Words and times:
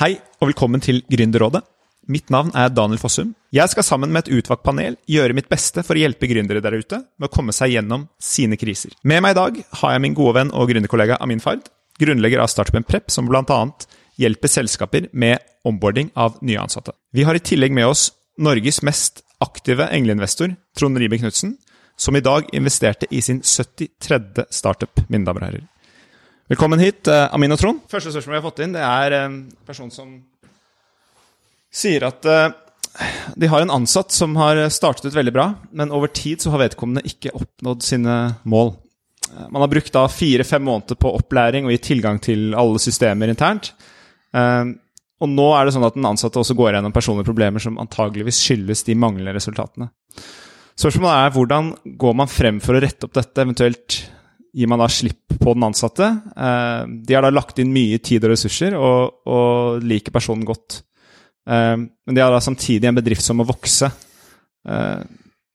Hei 0.00 0.14
og 0.40 0.48
velkommen 0.48 0.80
til 0.80 1.02
Gründerrådet. 1.12 1.60
Mitt 2.08 2.30
navn 2.32 2.54
er 2.56 2.70
Daniel 2.72 2.96
Fossum. 2.96 3.34
Jeg 3.52 3.68
skal 3.68 3.84
sammen 3.84 4.08
med 4.08 4.22
et 4.22 4.38
utvalgt 4.38 4.62
panel 4.64 4.94
gjøre 5.04 5.34
mitt 5.36 5.50
beste 5.52 5.82
for 5.84 5.92
å 5.92 6.00
hjelpe 6.00 6.24
gründere 6.30 6.62
der 6.64 6.78
ute 6.80 7.02
med 7.20 7.26
å 7.28 7.34
komme 7.34 7.52
seg 7.52 7.74
gjennom 7.74 8.06
sine 8.16 8.56
kriser. 8.56 8.94
Med 9.04 9.20
meg 9.20 9.34
i 9.34 9.36
dag 9.36 9.58
har 9.82 9.92
jeg 9.92 10.02
min 10.06 10.16
gode 10.16 10.38
venn 10.38 10.52
og 10.56 10.70
gründerkollega 10.72 11.18
Amin 11.20 11.44
Fard, 11.44 11.68
grunnlegger 12.00 12.40
av 12.40 12.48
startupen 12.48 12.86
Prep, 12.88 13.12
som 13.12 13.28
bl.a. 13.28 13.58
hjelper 14.16 14.54
selskaper 14.54 15.10
med 15.12 15.44
onboarding 15.68 16.08
av 16.16 16.40
nye 16.40 16.62
ansatte. 16.64 16.96
Vi 17.12 17.28
har 17.28 17.36
i 17.36 17.44
tillegg 17.44 17.76
med 17.76 17.90
oss 17.92 18.06
Norges 18.40 18.80
mest 18.80 19.20
aktive 19.44 19.90
engleinvestor, 19.92 20.56
Trond 20.80 20.96
Ribe 20.96 21.20
Knutsen, 21.20 21.58
som 22.00 22.16
i 22.16 22.24
dag 22.24 22.48
investerte 22.56 23.04
i 23.12 23.20
sin 23.20 23.44
73. 23.44 24.48
startup, 24.48 25.04
mine 25.12 25.28
damer 25.28 25.44
og 25.44 25.50
herrer. 25.50 25.69
Velkommen 26.50 26.80
hit, 26.82 27.06
eh, 27.06 27.28
Amin 27.30 27.54
og 27.54 27.60
Trond. 27.60 27.82
Første 27.86 28.10
spørsmål 28.10 28.34
vi 28.34 28.38
har 28.40 28.42
fått 28.42 28.60
inn, 28.64 28.72
det 28.74 28.82
er 28.82 29.14
en 29.20 29.34
person 29.62 29.92
som 29.94 30.16
sier 31.70 32.02
at 32.08 32.26
eh, 32.26 32.48
de 33.38 33.50
har 33.52 33.62
en 33.62 33.70
ansatt 33.76 34.10
som 34.10 34.34
har 34.34 34.58
startet 34.74 35.06
ut 35.06 35.14
veldig 35.14 35.34
bra, 35.36 35.46
men 35.70 35.94
over 35.94 36.10
tid 36.10 36.42
så 36.42 36.50
har 36.50 36.64
vedkommende 36.64 37.06
ikke 37.06 37.36
oppnådd 37.38 37.86
sine 37.86 38.18
mål. 38.42 38.74
Eh, 39.30 39.46
man 39.46 39.62
har 39.62 39.70
brukt 39.70 39.94
da 39.94 40.04
fire-fem 40.10 40.66
måneder 40.66 40.98
på 40.98 41.14
opplæring 41.22 41.70
og 41.70 41.76
gitt 41.76 41.86
tilgang 41.92 42.18
til 42.18 42.50
alle 42.58 42.82
systemer 42.82 43.30
internt. 43.30 43.70
Og 44.34 45.30
nå 45.30 45.48
er 45.54 45.66
det 45.66 45.78
sånn 45.78 45.86
at 45.86 45.94
den 45.94 46.10
ansatte 46.10 46.42
også 46.42 46.58
går 46.58 46.74
gjennom 46.74 46.94
personlige 46.94 47.30
problemer 47.30 47.62
som 47.62 47.78
antageligvis 47.78 48.42
skyldes 48.42 48.88
de 48.90 48.98
manglende 48.98 49.38
resultatene. 49.38 49.92
Spørsmålet 50.74 51.14
er 51.14 51.34
hvordan 51.36 51.74
går 52.00 52.14
man 52.18 52.30
frem 52.30 52.58
for 52.64 52.74
å 52.74 52.82
rette 52.82 53.06
opp 53.06 53.14
dette, 53.14 53.38
eventuelt 53.38 54.02
gir 54.54 54.70
man 54.70 54.82
da 54.82 54.88
slipp 54.90 55.36
på 55.40 55.54
den 55.54 55.66
ansatte. 55.66 56.08
Eh, 56.36 56.82
de 57.06 57.16
har 57.16 57.24
da 57.24 57.32
lagt 57.32 57.60
inn 57.62 57.72
mye 57.74 58.00
tid 58.02 58.24
og 58.26 58.34
ressurser 58.34 58.76
og, 58.78 59.20
og 59.30 59.84
liker 59.86 60.14
personen 60.14 60.46
godt. 60.48 60.82
Eh, 61.48 61.76
men 61.78 62.16
de 62.16 62.24
har 62.24 62.32
da 62.34 62.42
samtidig 62.44 62.90
en 62.90 62.98
bedrift 62.98 63.24
som 63.24 63.40
må 63.40 63.46
vokse, 63.48 63.90
eh, 64.68 64.98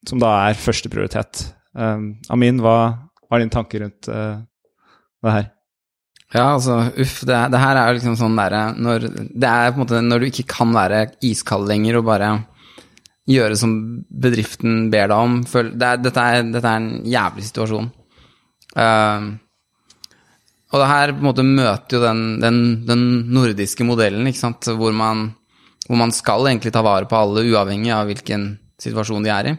som 0.08 0.22
da 0.22 0.38
er 0.46 0.60
førsteprioritet. 0.60 1.50
Amin, 1.76 2.62
hva, 2.64 2.78
er 3.28 3.42
dine 3.42 3.52
tanker 3.52 3.82
rundt 3.84 4.08
det 4.08 5.32
her? 5.34 5.50
Ja, 6.32 6.54
altså, 6.54 6.78
uff. 6.96 7.18
Det, 7.28 7.36
det 7.52 7.60
her 7.60 7.80
er 7.80 7.90
jo 7.90 7.98
liksom 7.98 8.16
sånn 8.20 8.38
derre 8.40 8.62
når, 8.80 9.06
Det 9.12 9.50
er 9.50 9.74
på 9.74 9.78
en 9.78 9.84
måte 9.84 10.00
når 10.04 10.24
du 10.24 10.28
ikke 10.30 10.48
kan 10.56 10.72
være 10.76 11.02
iskald 11.28 11.68
lenger 11.70 12.00
og 12.00 12.08
bare 12.08 12.30
gjøre 13.30 13.58
som 13.60 13.76
bedriften 14.08 14.88
ber 14.94 15.10
deg 15.12 15.18
om. 15.18 15.38
Føl, 15.50 15.74
det 15.76 15.92
dette, 16.06 16.24
er, 16.24 16.48
dette, 16.48 16.72
er, 16.72 16.82
en 16.82 17.12
jævlig 17.12 17.48
situasjon. 17.50 17.92
Uh, 18.76 19.36
og 20.76 20.82
det 20.82 20.90
her 20.90 21.14
på 21.14 21.22
en 21.22 21.30
måte 21.30 21.46
møter 21.48 21.96
jo 21.98 22.04
den, 22.04 22.22
den, 22.42 22.62
den 22.88 23.04
nordiske 23.32 23.86
modellen, 23.88 24.28
ikke 24.28 24.42
sant, 24.42 24.68
hvor 24.76 24.92
man, 24.96 25.30
hvor 25.88 26.00
man, 26.02 26.12
skal 26.16 26.50
egentlig 26.50 26.74
ta 26.76 26.84
vare 26.84 27.08
på 27.08 27.16
alle, 27.16 27.46
uavhengig 27.48 27.94
av 27.96 28.10
hvilken 28.10 28.50
situasjon 28.82 29.24
de 29.24 29.32
er 29.32 29.52
i. 29.52 29.54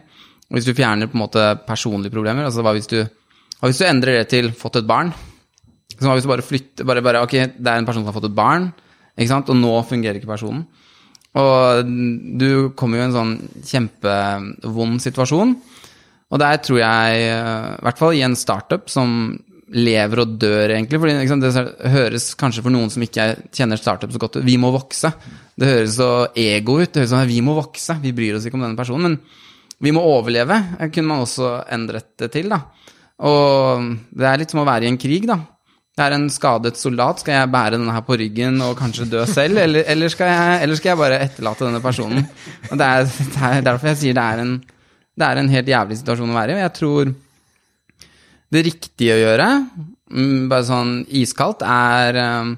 Og 0.47 0.57
hvis 0.59 0.67
du 0.67 0.75
fjerner 0.77 1.09
på 1.09 1.17
en 1.17 1.23
måte 1.23 1.45
personlige 1.67 2.13
problemer, 2.13 2.45
altså 2.45 2.61
hva 2.61 2.75
hvis 2.77 2.91
du, 2.91 2.99
hva 3.57 3.71
hvis 3.71 3.81
du 3.81 3.87
endrer 3.87 4.21
det 4.21 4.27
til 4.35 4.51
fått 4.55 4.81
et 4.81 4.89
barn? 4.89 5.09
Så 5.95 6.05
hva 6.05 6.17
hvis 6.17 6.27
du 6.27 6.31
bare 6.31 6.45
flytter 6.45 6.85
bare, 6.87 7.01
bare, 7.01 7.23
Ok, 7.25 7.33
det 7.33 7.71
er 7.71 7.79
en 7.79 7.87
person 7.87 8.03
som 8.03 8.11
har 8.11 8.19
fått 8.19 8.29
et 8.29 8.37
barn, 8.37 8.69
ikke 9.17 9.31
sant, 9.31 9.49
og 9.49 9.57
nå 9.57 9.73
fungerer 9.89 10.19
ikke 10.19 10.29
personen. 10.29 10.67
Og 11.37 11.89
du 12.39 12.49
kommer 12.77 12.99
jo 12.99 13.03
i 13.03 13.07
en 13.07 13.15
sånn 13.15 13.33
kjempevond 13.65 15.01
situasjon. 15.03 15.57
Og 16.27 16.41
der 16.41 16.59
tror 16.59 16.81
jeg, 16.81 17.27
eh, 17.29 17.67
i 17.77 17.83
hvert 17.87 17.99
fall 18.01 18.15
i 18.17 18.23
en 18.25 18.35
startup 18.35 18.89
som 18.91 19.37
lever 19.67 20.21
og 20.23 20.37
dør, 20.39 20.71
egentlig. 20.71 20.99
fordi 20.99 21.17
liksom, 21.19 21.41
Det 21.41 21.91
høres 21.91 22.35
kanskje 22.35 22.63
for 22.63 22.71
noen 22.71 22.89
som 22.89 23.03
ikke 23.03 23.35
kjenner 23.51 23.79
startup 23.79 24.11
så 24.11 24.19
godt 24.19 24.37
ut, 24.37 24.45
vi 24.45 24.57
må 24.57 24.71
vokse. 24.71 25.11
Det 25.57 25.67
høres 25.67 25.97
så 25.97 26.27
ego 26.35 26.79
ut. 26.79 26.91
Det 26.91 27.03
høres 27.03 27.11
sånn 27.11 27.27
vi 27.27 27.41
må 27.41 27.55
vokse, 27.57 27.99
vi 28.01 28.13
bryr 28.15 28.37
oss 28.37 28.45
ikke 28.45 28.55
om 28.55 28.63
denne 28.63 28.79
personen. 28.79 29.17
Men 29.17 29.19
vi 29.79 29.91
må 29.91 30.01
overleve, 30.01 30.57
kunne 30.91 31.07
man 31.07 31.25
også 31.25 31.67
endret 31.69 32.15
det 32.17 32.31
til, 32.33 32.49
da. 32.49 32.63
Og 33.27 33.93
det 34.13 34.27
er 34.29 34.41
litt 34.41 34.53
som 34.53 34.61
å 34.61 34.67
være 34.67 34.87
i 34.87 34.91
en 34.91 34.99
krig, 34.99 35.27
da. 35.29 35.39
Det 35.97 36.05
er 36.05 36.13
en 36.13 36.27
skadet 36.29 36.77
soldat. 36.77 37.23
Skal 37.23 37.39
jeg 37.39 37.51
bære 37.53 37.77
denne 37.79 37.93
her 37.93 38.03
på 38.05 38.17
ryggen 38.21 38.61
og 38.61 38.75
kanskje 38.77 39.07
dø 39.09 39.23
selv, 39.25 39.57
eller, 39.63 39.85
eller, 39.89 40.11
skal, 40.13 40.29
jeg, 40.29 40.63
eller 40.63 40.77
skal, 40.77 40.91
jeg, 40.91 41.01
bare 41.01 41.21
etterlate 41.25 41.65
denne 41.65 41.81
personen? 41.81 42.27
Og 42.69 42.77
det 42.77 42.85
er, 42.87 43.07
det 43.33 43.47
er 43.49 43.63
derfor 43.65 43.91
jeg 43.91 44.01
sier 44.03 44.17
det 44.17 44.25
er 44.25 44.43
en 44.43 44.57
det 45.17 45.25
er 45.25 45.41
en 45.41 45.49
helt 45.49 45.71
jævlig 45.71 45.97
situasjon 45.99 46.31
å 46.33 46.37
være 46.37 46.53
i, 46.53 46.57
og 46.57 46.63
jeg 46.63 46.75
tror 46.77 47.13
det 48.53 48.63
riktige 48.67 49.15
å 49.15 49.23
gjøre, 49.23 49.47
mm, 50.13 50.45
bare 50.51 50.67
sånn 50.67 50.93
iskaldt, 51.19 51.65
er 51.67 52.19
um, 52.21 52.53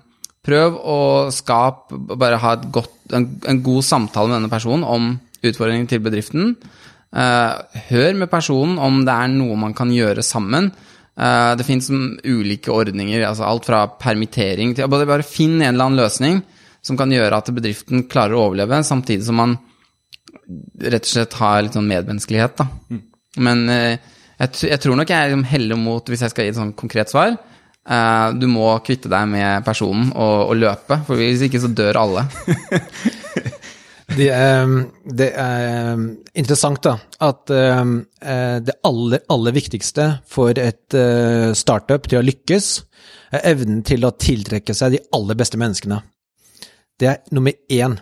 prøv 0.45 0.75
å 0.77 0.99
skape 1.33 1.97
Bare 2.19 2.39
ha 2.41 2.53
godt, 2.59 2.93
en, 3.15 3.25
en, 3.47 3.63
god 3.65 3.85
samtale 3.85 4.29
med 4.29 4.39
denne 4.39 4.51
personen 4.51 4.85
om 4.85 5.15
utfordringen 5.45 5.87
til 5.89 6.03
bedriften. 6.03 6.53
Uh, 7.09 7.57
hør 7.89 8.19
med 8.19 8.29
personen 8.29 8.77
om 8.81 9.01
det 9.07 9.15
er 9.15 9.31
noe 9.33 9.57
man 9.57 9.73
kan 9.77 9.89
gjøre 9.93 10.25
sammen. 10.25 10.69
Uh, 11.19 11.55
det 11.57 11.65
fins 11.67 11.89
ulike 11.89 12.71
ordninger, 12.71 13.23
altså 13.25 13.47
alt 13.47 13.65
fra 13.67 13.85
permittering 13.99 14.75
til 14.77 14.91
bare 14.91 15.25
finn 15.25 15.57
en 15.57 15.71
eller 15.71 15.89
annen 15.89 16.03
løsning 16.03 16.43
som 16.85 16.99
kan 16.99 17.11
gjøre 17.11 17.39
at 17.41 17.49
bedriften 17.55 18.05
klarer 18.11 18.37
å 18.37 18.45
overleve, 18.47 18.83
samtidig 18.87 19.25
som 19.27 19.39
man 19.41 19.57
rett 20.81 21.05
og 21.05 21.11
slett 21.11 21.37
ha 21.39 21.51
litt 21.61 21.77
sånn 21.77 21.89
medmenneskelighet, 21.89 22.57
da. 22.59 22.67
Mm. 22.89 23.03
Men 23.45 23.63
eh, 23.73 24.09
jeg, 24.39 24.55
jeg, 24.71 24.81
tror 24.81 24.97
nok 24.97 25.13
jeg 25.13 25.39
heller 25.51 25.79
mot, 25.79 26.09
hvis 26.09 26.25
jeg 26.25 26.33
skal 26.33 26.47
gi 26.47 26.53
et 26.53 26.59
sånn 26.59 26.75
konkret 26.77 27.11
svar 27.11 27.37
Uh, 27.89 28.35
Du 28.37 28.45
må 28.51 28.67
kvitte 28.85 29.09
deg 29.09 29.29
med 29.31 29.63
personen 29.65 30.11
og, 30.11 30.51
og, 30.51 30.57
løpe, 30.59 30.99
for 31.07 31.17
hvis 31.17 31.41
ikke 31.47 31.61
så 31.63 31.71
dør 31.73 31.97
alle. 31.97 32.25
det, 34.19 34.27
er, 34.29 34.73
det, 35.07 35.29
er, 35.31 36.03
interessant, 36.37 36.83
da, 36.85 36.99
at 37.25 37.49
eh, 37.55 38.59
det 38.67 38.75
aller, 38.85 39.23
aller 39.33 39.55
viktigste 39.55 40.05
for 40.29 40.59
et 40.59 40.97
startup 41.57 42.05
til 42.11 42.19
å 42.19 42.25
lykkes, 42.27 42.69
er 43.33 43.47
evnen 43.55 43.81
til 43.87 44.05
å 44.05 44.13
tiltrekke 44.21 44.75
seg 44.75 44.93
de 44.93 45.01
aller 45.15 45.39
beste 45.39 45.57
menneskene. 45.57 46.03
Det 46.99 47.09
er 47.09 47.19
nummer 47.33 47.57
én. 47.73 47.97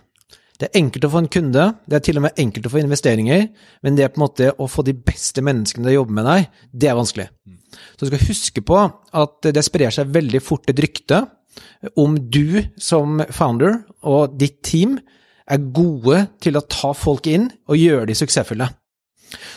Det 0.58 0.68
er 0.68 0.80
enkelt 0.80 1.06
å 1.06 1.12
få 1.14 1.22
en 1.22 1.30
kunde, 1.30 1.64
det 1.86 2.00
er 2.00 2.04
til 2.08 2.18
og 2.18 2.24
med 2.26 2.40
enkelt 2.42 2.66
å 2.66 2.72
få 2.74 2.80
investeringer, 2.82 3.44
men 3.86 3.98
det 3.98 4.06
er 4.06 4.14
på 4.14 4.18
en 4.18 4.26
måte 4.26 4.50
å 4.58 4.66
få 4.72 4.82
de 4.88 4.96
beste 4.98 5.44
menneskene 5.46 5.86
til 5.86 5.92
å 5.92 6.00
jobbe 6.00 6.16
med 6.18 6.26
deg, 6.26 6.48
det 6.74 6.90
er 6.90 6.98
vanskelig. 6.98 7.28
Så 7.94 8.06
du 8.06 8.10
skal 8.10 8.26
huske 8.26 8.64
på 8.66 8.80
at 9.22 9.50
det 9.54 9.66
sprer 9.66 9.94
seg 9.94 10.10
veldig 10.16 10.42
fort 10.42 10.66
et 10.72 10.82
rykte 10.82 11.22
om 11.98 12.18
du 12.18 12.64
som 12.82 13.22
founder 13.34 13.84
og 14.08 14.34
ditt 14.40 14.64
team 14.66 14.98
er 15.48 15.70
gode 15.74 16.26
til 16.44 16.58
å 16.58 16.66
ta 16.66 16.92
folk 16.98 17.30
inn 17.30 17.48
og 17.70 17.80
gjøre 17.80 18.10
de 18.10 18.18
suksessfulle. 18.18 18.68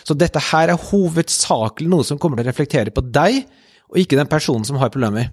Så 0.05 0.17
dette 0.19 0.43
her 0.51 0.73
er 0.73 0.89
hovedsakelig 0.91 1.91
noe 1.91 2.07
som 2.07 2.19
kommer 2.21 2.41
til 2.41 2.49
å 2.49 2.51
reflektere 2.51 2.95
på 2.95 3.05
deg, 3.07 3.45
og 3.91 3.99
ikke 4.03 4.19
den 4.19 4.31
personen 4.31 4.67
som 4.67 4.79
har 4.83 4.93
problemer. 4.93 5.33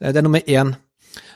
Det 0.00 0.18
er 0.18 0.24
nummer 0.24 0.42
én. 0.46 0.74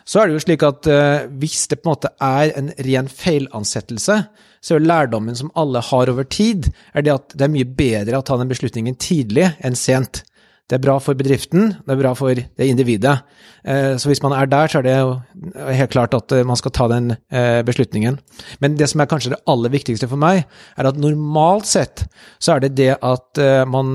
Så 0.05 0.21
er 0.21 0.29
det 0.29 0.39
jo 0.39 0.45
slik 0.45 0.65
at 0.67 0.89
uh, 0.91 1.29
hvis 1.41 1.67
det 1.71 1.81
på 1.81 1.89
en 1.89 1.95
måte 1.95 2.15
er 2.25 2.55
en 2.59 2.73
ren 2.87 3.11
feilansettelse, 3.11 4.23
så 4.61 4.77
er 4.77 4.85
lærdommen 4.85 5.37
som 5.37 5.53
alle 5.59 5.83
har 5.85 6.11
over 6.13 6.27
tid, 6.29 6.71
er 6.93 7.07
det 7.07 7.15
at 7.15 7.37
det 7.37 7.47
er 7.47 7.55
mye 7.55 7.69
bedre 7.69 8.19
å 8.19 8.27
ta 8.27 8.37
den 8.41 8.51
beslutningen 8.51 8.99
tidlig 9.01 9.55
enn 9.65 9.79
sent. 9.79 10.25
Det 10.71 10.77
er 10.77 10.83
bra 10.85 11.01
for 11.03 11.19
bedriften, 11.19 11.73
det 11.83 11.95
er 11.97 11.99
bra 11.99 12.13
for 12.15 12.37
det 12.37 12.67
individet. 12.69 13.17
Uh, 13.67 13.97
så 13.99 14.11
hvis 14.11 14.23
man 14.23 14.35
er 14.37 14.51
der, 14.51 14.71
så 14.71 14.79
er 14.81 14.87
det 14.87 14.97
jo 14.99 15.15
helt 15.81 15.95
klart 15.95 16.15
at 16.15 16.35
uh, 16.37 16.43
man 16.47 16.59
skal 16.61 16.75
ta 16.77 16.87
den 16.93 17.15
beslutningen. 17.67 18.19
Men 18.63 18.77
det 18.79 18.91
som 18.93 19.03
er 19.03 19.09
kanskje 19.11 19.33
det 19.35 19.43
aller 19.51 19.73
viktigste 19.73 20.09
for 20.11 20.21
meg, 20.21 20.45
er 20.79 20.91
at 20.91 21.01
normalt 21.01 21.67
sett 21.69 22.05
så 22.39 22.55
er 22.55 22.65
det 22.65 22.75
det 22.79 22.93
at 22.97 23.41
man 23.71 23.95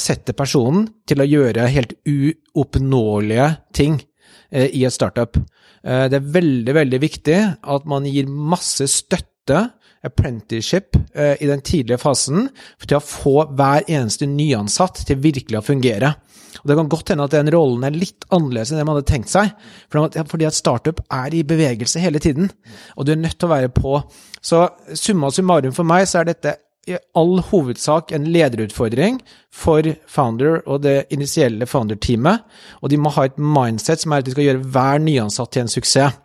setter 0.00 0.36
personen 0.36 0.86
til 1.08 1.22
å 1.22 1.26
gjøre 1.28 1.66
helt 1.72 1.96
uoppnåelige 2.06 3.50
ting. 3.76 3.98
Eh, 4.48 4.70
i 4.72 4.84
et 4.88 4.94
startup. 4.94 5.36
Eh, 5.84 6.06
det 6.08 6.16
er 6.16 6.30
veldig, 6.32 6.74
veldig 6.74 7.00
viktig 7.02 7.36
at 7.68 7.88
man 7.88 8.06
gir 8.08 8.28
masse 8.28 8.86
støtte, 8.88 9.68
apprenticeship, 10.04 10.96
eh, 11.12 11.34
i 11.42 11.46
den 11.48 11.60
tidlige 11.60 11.98
fasen 11.98 12.48
til 12.86 12.96
å 12.96 13.02
få 13.02 13.48
hver 13.58 13.84
eneste 13.88 14.28
nyansatt 14.30 15.02
til 15.08 15.18
virkelig 15.20 15.58
å 15.58 15.64
fungere. 15.66 16.14
Og 16.62 16.66
Det 16.66 16.76
kan 16.76 16.88
godt 16.88 17.08
hende 17.08 17.24
at 17.24 17.30
den 17.30 17.50
rollen 17.52 17.84
er 17.84 17.90
litt 17.90 18.24
annerledes 18.30 18.72
enn 18.72 18.78
det 18.78 18.86
man 18.86 18.96
hadde 18.96 19.10
tenkt 19.10 19.28
seg, 19.28 19.52
fordi 19.90 20.46
at 20.46 20.54
startup 20.54 21.00
er 21.10 21.34
i 21.34 21.42
bevegelse 21.42 22.00
hele 22.00 22.18
tiden, 22.18 22.50
og 22.96 23.04
du 23.04 23.12
er 23.12 23.16
nødt 23.16 23.38
til 23.38 23.48
å 23.48 23.52
være 23.52 23.68
på. 23.68 24.02
Så 24.40 24.68
summa 24.94 25.30
summarum 25.30 25.72
for 25.72 25.84
meg 25.84 26.06
så 26.08 26.20
er 26.20 26.32
dette 26.32 26.56
i 26.88 26.96
all 27.18 27.42
hovedsak 27.50 28.12
en 28.16 28.28
lederutfordring 28.32 29.20
for 29.54 29.86
founder 30.08 30.62
og 30.66 30.82
det 30.86 31.02
initielle 31.14 31.68
founder-teamet, 31.68 32.46
og 32.82 32.92
de 32.92 33.00
må 33.00 33.12
ha 33.16 33.28
et 33.28 33.36
mindset 33.38 34.04
som 34.04 34.14
er 34.14 34.22
at 34.22 34.28
de 34.28 34.34
skal 34.34 34.48
gjøre 34.48 34.72
hver 34.72 35.04
nyansatt 35.04 35.52
til 35.54 35.66
en 35.66 35.72
suksess. 35.72 36.24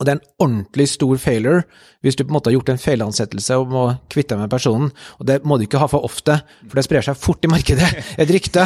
Og 0.00 0.06
det 0.06 0.14
er 0.14 0.16
en 0.16 0.28
ordentlig 0.40 0.86
stor 0.88 1.18
failure 1.20 1.64
hvis 2.00 2.16
du 2.16 2.22
på 2.24 2.30
en 2.32 2.38
måte 2.38 2.48
har 2.48 2.54
gjort 2.54 2.70
en 2.72 2.80
feilansettelse 2.80 3.58
og 3.60 3.66
må 3.68 3.82
kvitte 4.08 4.32
deg 4.32 4.46
med 4.46 4.52
personen. 4.52 4.88
Og 5.20 5.26
det 5.28 5.42
må 5.44 5.58
du 5.60 5.66
ikke 5.66 5.82
ha 5.82 5.90
for 5.92 6.06
ofte, 6.08 6.38
for 6.64 6.80
det 6.80 6.86
sprer 6.86 7.04
seg 7.04 7.18
fort 7.20 7.44
i 7.44 7.50
markedet. 7.52 7.90
Et 8.16 8.32
rykte. 8.32 8.64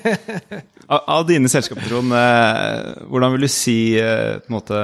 av, 0.92 1.24
dine 1.30 1.48
selskaper, 1.48 1.88
Trond, 1.88 2.12
eh, 2.12 3.06
hvordan 3.08 3.32
vil 3.32 3.46
du 3.46 3.52
si 3.54 3.78
eh, 3.96 4.36
på 4.44 4.52
en 4.52 4.58
måte 4.58 4.82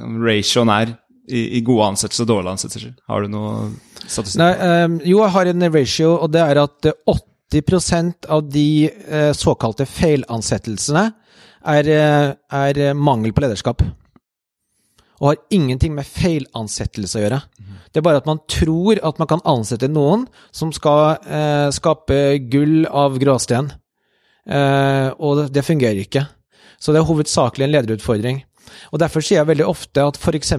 ratioen 0.00 0.72
er 0.80 0.96
i 1.32 1.60
gode 1.64 1.92
ansettelser 1.92 2.24
og 2.24 2.32
dårlige 2.32 2.56
ansettelser? 2.56 2.94
Har 3.12 3.22
du 3.22 3.30
noe 3.30 3.68
statistikk? 4.12 4.42
Nei, 4.42 4.84
um, 4.84 4.98
jo, 5.04 5.22
jeg 5.24 5.34
har 5.36 5.50
en 5.52 5.68
ratio, 5.72 6.12
og 6.18 6.32
det 6.34 6.44
er 6.44 6.62
at 6.62 6.90
eh, 6.90 7.16
80% 7.52 8.30
av 8.32 8.46
de 8.52 8.68
uh, 8.88 9.32
såkalte 9.36 9.88
feilansettelsene 9.88 11.08
er, 11.64 11.88
eh, 11.88 12.34
er 12.50 12.78
eh, 12.78 12.94
mangel 12.94 13.32
på 13.32 13.44
lederskap. 13.44 13.82
Og 15.22 15.28
har 15.28 15.42
ingenting 15.54 15.94
med 15.94 16.08
feilansettelse 16.08 17.18
å 17.18 17.22
gjøre. 17.22 17.40
Det 17.92 18.00
er 18.00 18.06
bare 18.06 18.22
at 18.22 18.26
man 18.26 18.40
tror 18.50 18.98
at 19.04 19.18
man 19.20 19.28
kan 19.30 19.44
ansette 19.46 19.90
noen 19.90 20.26
som 20.50 20.72
skal 20.74 21.20
eh, 21.22 21.68
skape 21.70 22.38
gull 22.50 22.86
av 22.88 23.18
gråsten. 23.22 23.70
Eh, 24.48 25.08
og 25.22 25.52
det 25.54 25.66
fungerer 25.66 26.02
ikke. 26.02 26.24
Så 26.82 26.90
det 26.90 27.02
er 27.02 27.06
hovedsakelig 27.06 27.68
en 27.68 27.76
lederutfordring. 27.76 28.42
Og 28.90 28.98
Derfor 28.98 29.22
sier 29.22 29.42
jeg 29.42 29.50
veldig 29.52 29.68
ofte 29.68 30.02
at 30.02 30.18
f.eks. 30.18 30.54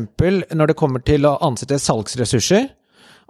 når 0.53 0.71
det 0.71 0.77
kommer 0.79 1.03
til 1.03 1.25
å 1.27 1.35
ansette 1.43 1.81
salgsressurser, 1.81 2.69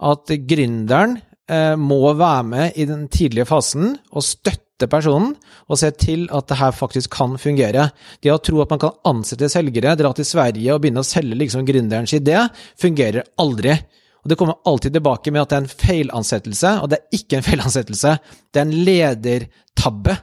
at 0.02 0.34
gründeren 0.50 1.18
eh, 1.50 1.76
må 1.80 2.02
være 2.18 2.44
med 2.48 2.78
i 2.80 2.88
den 2.90 3.08
tidlige 3.12 3.48
fasen 3.50 3.96
og 4.12 4.26
støtte 4.26 4.90
personen 4.90 5.34
og 5.70 5.80
se 5.80 5.92
til 5.96 6.26
at 6.34 6.50
det 6.50 6.60
her 6.60 6.76
faktisk 6.76 7.14
kan 7.14 7.38
fungere. 7.40 7.90
Det 8.24 8.34
å 8.34 8.42
tro 8.44 8.64
at 8.64 8.74
man 8.74 8.82
kan 8.82 8.96
ansette 9.10 9.52
selgere, 9.52 9.96
dra 10.00 10.14
til 10.16 10.28
Sverige 10.28 10.74
og 10.74 10.84
begynne 10.84 11.04
å 11.04 11.08
selge 11.08 11.40
liksom 11.40 11.66
gründerens 11.68 12.16
idé, 12.18 12.40
fungerer 12.80 13.28
aldri. 13.40 13.78
Og 14.24 14.30
Det 14.30 14.38
kommer 14.40 14.62
alltid 14.66 14.94
tilbake 14.96 15.32
med 15.32 15.44
at 15.44 15.52
det 15.52 15.58
er 15.58 15.64
en 15.66 15.74
feilansettelse, 15.84 16.78
og 16.80 16.90
det 16.92 17.00
er 17.00 17.20
ikke 17.20 17.40
en 17.40 17.48
feilansettelse. 17.48 18.14
Det 18.52 18.62
er 18.62 18.68
en 18.70 18.78
ledertabbe 18.88 20.16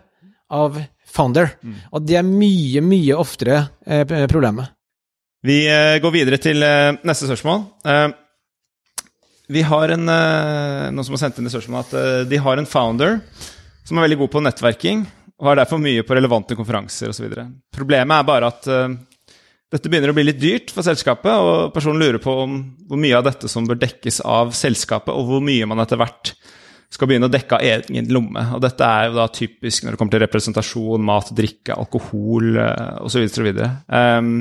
av 0.50 0.80
founder. 1.10 1.52
Og 1.92 2.06
det 2.06 2.16
er 2.20 2.26
mye, 2.26 2.80
mye 2.84 3.18
oftere 3.20 3.60
eh, 3.84 4.04
problemet. 4.30 4.72
Vi 5.44 5.62
eh, 5.68 5.98
går 6.00 6.14
videre 6.16 6.40
til 6.40 6.64
eh, 6.64 6.96
neste 7.04 7.28
spørsmål. 7.28 7.64
Vi 9.50 9.62
har 9.66 9.90
en, 9.90 10.08
eh, 10.08 10.90
noen 10.94 11.04
som 11.04 11.16
har 11.16 11.24
sendt 11.24 11.40
inn 11.40 11.48
et 11.48 11.54
spørsmål 11.54 11.80
at 11.82 11.94
eh, 11.98 12.24
de 12.30 12.38
har 12.38 12.60
en 12.60 12.68
founder 12.68 13.16
som 13.86 13.98
er 13.98 14.06
veldig 14.06 14.20
god 14.20 14.30
på 14.30 14.42
nettverking, 14.46 15.00
og 15.40 15.48
har 15.48 15.58
derfor 15.58 15.80
mye 15.82 16.04
på 16.06 16.14
relevante 16.14 16.54
konferanser 16.54 17.10
osv. 17.10 17.32
Problemet 17.74 18.14
er 18.14 18.28
bare 18.28 18.50
at 18.52 18.68
eh, 18.70 18.94
dette 19.74 19.90
begynner 19.90 20.12
å 20.12 20.14
bli 20.14 20.28
litt 20.28 20.38
dyrt 20.38 20.70
for 20.74 20.86
selskapet, 20.86 21.34
og 21.34 21.74
personen 21.74 21.98
lurer 21.98 22.22
på 22.22 22.36
om 22.44 22.60
hvor 22.86 23.00
mye 23.02 23.18
av 23.18 23.26
dette 23.26 23.50
som 23.50 23.66
bør 23.66 23.80
dekkes 23.82 24.20
av 24.22 24.54
selskapet, 24.54 25.10
og 25.10 25.26
hvor 25.26 25.42
mye 25.42 25.66
man 25.66 25.82
etter 25.82 25.98
hvert 25.98 26.34
skal 26.90 27.10
begynne 27.10 27.26
å 27.26 27.34
dekke 27.34 27.58
av 27.58 27.66
egen 27.66 28.14
lomme. 28.14 28.46
Og 28.54 28.62
dette 28.62 28.86
er 28.86 29.08
jo 29.08 29.18
da 29.18 29.26
typisk 29.34 29.82
når 29.82 29.94
det 29.94 29.98
kommer 29.98 30.14
til 30.14 30.24
representasjon, 30.24 31.06
mat, 31.06 31.34
drikke, 31.38 31.74
alkohol 31.74 32.58
osv. 33.06 33.26
osv. 33.30 33.50
Um, 33.86 34.32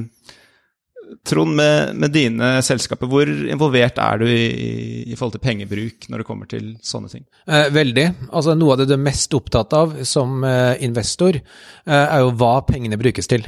Trond, 1.25 1.55
med, 1.55 1.95
med, 1.97 2.11
dine 2.13 2.49
selskaper, 2.65 3.09
hvor 3.09 3.29
involvert 3.29 3.97
er 4.01 4.19
du 4.21 4.27
i, 4.29 5.05
i, 5.09 5.15
forhold 5.17 5.37
til 5.37 5.43
pengebruk 5.43 6.05
når 6.09 6.21
det 6.21 6.27
kommer 6.27 6.49
til 6.49 6.67
sånne 6.85 7.09
ting? 7.09 7.23
Eh, 7.49 7.69
veldig. 7.73 8.05
Altså 8.29 8.53
Noe 8.57 8.75
av 8.75 8.81
det 8.81 8.89
du 8.91 8.93
er 8.95 9.01
mest 9.01 9.33
opptatt 9.37 9.73
av 9.77 9.95
som 10.07 10.43
eh, 10.45 10.75
investor, 10.85 11.39
eh, 11.39 12.03
er 12.03 12.21
jo 12.21 12.35
hva 12.37 12.59
pengene 12.67 12.99
brukes 13.01 13.29
til. 13.31 13.47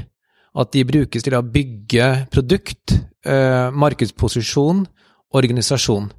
At 0.57 0.73
de 0.73 0.83
brukes 0.87 1.23
til 1.23 1.37
å 1.37 1.45
bygge 1.45 2.09
produkt, 2.33 2.97
eh, 3.29 3.69
markedsposisjon, 3.71 4.83
organisasjon. 5.37 6.09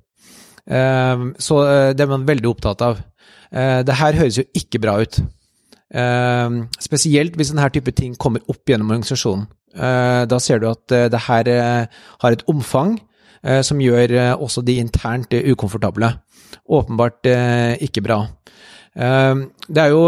Eh, 0.62 1.28
så 1.42 1.62
eh, 1.66 1.90
det 1.96 2.06
er 2.06 2.12
man 2.14 2.28
veldig 2.28 2.52
opptatt 2.54 2.86
av. 2.90 3.08
det 3.52 3.94
her 3.98 4.16
høres 4.16 4.38
jo 4.38 4.46
ikke 4.56 4.78
bra 4.80 4.94
ut. 5.04 5.18
Spesielt 5.92 7.34
hvis 7.36 7.50
denne 7.52 7.68
type 7.68 7.92
ting 7.92 8.14
kommer 8.16 8.40
opp 8.48 8.64
gjennom 8.70 8.94
organisasjonen. 8.94 9.44
Eh, 9.72 10.22
da 10.28 10.38
ser 10.40 10.60
du 10.60 10.68
at 10.68 10.92
eh, 10.92 11.08
det 11.12 11.24
her 11.28 11.48
eh, 11.48 12.02
har 12.24 12.36
et 12.36 12.44
omfang 12.50 12.98
som 13.66 13.80
gjør 13.82 14.36
også 14.38 14.62
de 14.62 14.76
internt 14.78 15.32
ukomfortable. 15.34 16.12
Åpenbart 16.70 17.26
ikke 17.82 18.04
bra. 18.06 18.20
Det 18.94 19.82
er 19.82 19.88
jo 19.90 20.04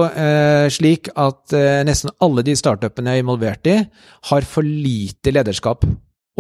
slik 0.71 1.11
at 1.19 1.57
nesten 1.83 2.15
alle 2.23 2.45
de 2.47 2.55
startupene 2.55 3.11
jeg 3.11 3.25
er 3.25 3.25
involvert 3.25 3.67
i, 3.67 3.75
har 4.31 4.47
for 4.47 4.63
lite 4.63 5.35
lederskap. 5.35 5.83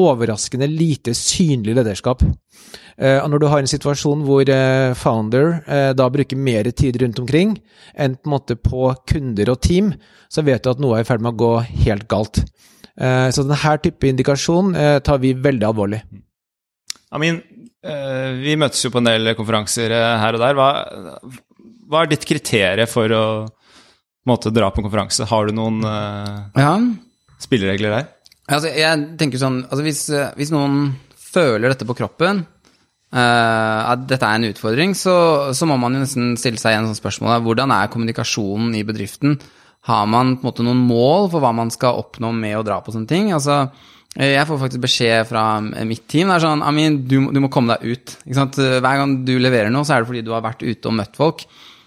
Overraskende 0.01 0.67
lite 0.67 1.13
synlig 1.15 1.77
lederskap. 1.77 2.25
Og 2.25 3.29
når 3.31 3.41
du 3.43 3.47
har 3.51 3.63
en 3.63 3.71
situasjon 3.71 4.25
hvor 4.27 4.49
founder 4.99 5.93
da 5.95 6.09
bruker 6.11 6.39
mer 6.39 6.67
tid 6.75 6.99
rundt 7.03 7.21
omkring 7.23 7.53
enn 7.95 8.17
på, 8.19 8.27
en 8.27 8.33
måte 8.33 8.57
på 8.59 8.89
kunder 9.07 9.53
og 9.55 9.61
team, 9.63 9.93
så 10.27 10.43
vet 10.47 10.65
du 10.65 10.73
at 10.73 10.83
noe 10.83 10.99
er 10.99 11.07
i 11.07 11.09
ferd 11.09 11.23
med 11.23 11.35
å 11.35 11.41
gå 11.45 11.53
helt 11.87 12.09
galt. 12.11 12.43
Eh, 12.95 13.29
så 13.35 13.43
denne 13.43 13.75
type 13.83 14.07
indikasjon 14.07 14.75
eh, 14.79 14.99
tar 15.05 15.21
vi 15.23 15.35
veldig 15.35 15.67
alvorlig. 15.67 16.01
Amin, 17.15 17.41
eh, 17.83 18.31
vi 18.39 18.57
møtes 18.59 18.85
jo 18.85 18.93
på 18.95 19.03
en 19.03 19.11
del 19.11 19.35
konferanser 19.39 19.95
her 19.95 20.37
og 20.37 20.43
der. 20.43 20.59
Hva, 20.59 20.69
hva 21.91 22.03
er 22.03 22.13
ditt 22.13 22.27
kriterium 22.29 22.91
for 22.91 23.15
å 23.15 23.25
måte, 24.31 24.55
dra 24.55 24.71
på 24.71 24.81
en 24.81 24.89
konferanse? 24.89 25.27
Har 25.31 25.47
du 25.51 25.57
noen 25.57 25.83
ja. 25.85 26.75
spilleregler 27.43 27.99
der? 27.99 28.13
Altså, 28.45 28.69
jeg 28.77 29.05
tenker 29.21 29.41
sånn 29.41 29.63
altså 29.65 29.85
hvis, 29.87 30.03
hvis, 30.37 30.53
noen 30.53 30.91
føler 31.17 31.73
dette 31.73 31.87
på 31.89 31.97
kroppen, 31.97 32.43
uh, 33.15 33.81
at 33.89 34.05
dette 34.11 34.29
er 34.29 34.39
en 34.39 34.49
utfordring, 34.51 34.93
så, 34.99 35.17
så, 35.57 35.69
må 35.69 35.79
man 35.81 35.97
jo 35.97 36.05
nesten 36.05 36.35
stille 36.41 36.61
seg 36.61 36.75
igjen 36.75 36.91
sånn 36.91 37.01
spørsmål 37.01 37.41
hvordan 37.47 37.73
er 37.75 37.93
kommunikasjonen 37.93 38.77
i 38.77 38.85
bedriften? 38.87 39.39
Har 39.89 40.07
man 40.09 40.37
på 40.37 40.45
en 40.45 40.49
måte 40.49 40.65
noen 40.65 40.85
mål 40.89 41.29
for 41.33 41.45
hva 41.45 41.53
man 41.57 41.73
skal 41.73 41.99
oppnå 42.01 42.31
med 42.37 42.57
å 42.57 42.65
dra 42.65 42.79
på 42.85 42.93
sånne 42.93 43.09
ting? 43.09 43.33
Altså, 43.37 43.67
eh, 44.17 44.33
jeg 44.33 44.49
får 44.49 44.63
faktisk 44.63 44.85
beskjed 44.85 45.29
fra 45.29 45.45
mitt 45.61 46.07
team. 46.09 46.31
Det 46.33 46.39
er 46.39 46.45
sånn 46.47 46.65
Amin, 46.65 47.03
du, 47.05 47.19
du 47.29 47.41
må 47.45 47.51
komme 47.53 47.77
deg 47.77 47.93
ut. 47.93 48.15
Hver 48.25 48.81
gang 48.81 49.19
du 49.29 49.35
leverer 49.37 49.73
noe, 49.73 49.85
så 49.85 49.97
er 49.97 50.05
det 50.05 50.09
fordi 50.09 50.25
du 50.25 50.33
har 50.33 50.45
vært 50.45 50.65
ute 50.65 50.89
og 50.89 50.97
møtt 50.97 51.21
folk. 51.21 51.45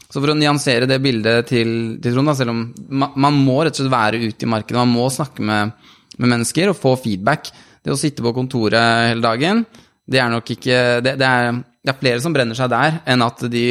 Så 0.07 0.21
for 0.21 0.31
å 0.31 0.37
nyansere 0.37 0.87
det 0.87 1.01
bildet 1.03 1.49
til, 1.49 1.71
til 2.03 2.13
Trond, 2.15 2.31
selv 2.37 2.53
om 2.53 2.61
man, 2.87 3.17
man, 3.17 3.39
må 3.43 3.59
rett 3.65 3.75
og 3.75 3.81
slett 3.81 3.91
være 3.91 4.21
ute 4.23 4.45
i 4.45 4.51
markedet, 4.53 4.77
man 4.79 4.93
må 4.93 5.09
snakke 5.11 5.43
med, 5.49 5.73
med, 6.17 6.29
mennesker 6.29 6.71
og 6.71 6.79
få 6.79 6.95
feedback. 7.03 7.51
Det 7.83 7.93
å 7.93 7.99
sitte 7.99 8.23
på 8.25 8.35
kontoret 8.35 9.11
hele 9.11 9.23
dagen, 9.23 9.65
det 10.07 10.19
er 10.23 10.31
nok 10.31 10.49
ikke 10.55 10.81
det, 11.03 11.17
det, 11.19 11.27
er, 11.27 11.61
det 11.83 11.91
er 11.91 11.99
flere 11.99 12.23
som 12.23 12.35
brenner 12.35 12.57
seg 12.57 12.71
der, 12.71 13.01
enn 13.11 13.25
at 13.25 13.43
de 13.51 13.67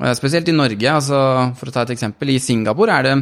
Eh, 0.00 0.14
spesielt 0.16 0.48
i 0.48 0.56
Norge, 0.56 0.88
altså 0.88 1.18
for 1.58 1.68
å 1.68 1.74
ta 1.74 1.84
et 1.84 1.94
eksempel. 1.94 2.32
I 2.32 2.42
Singapore 2.42 2.94
er 2.96 3.08
det 3.08 3.16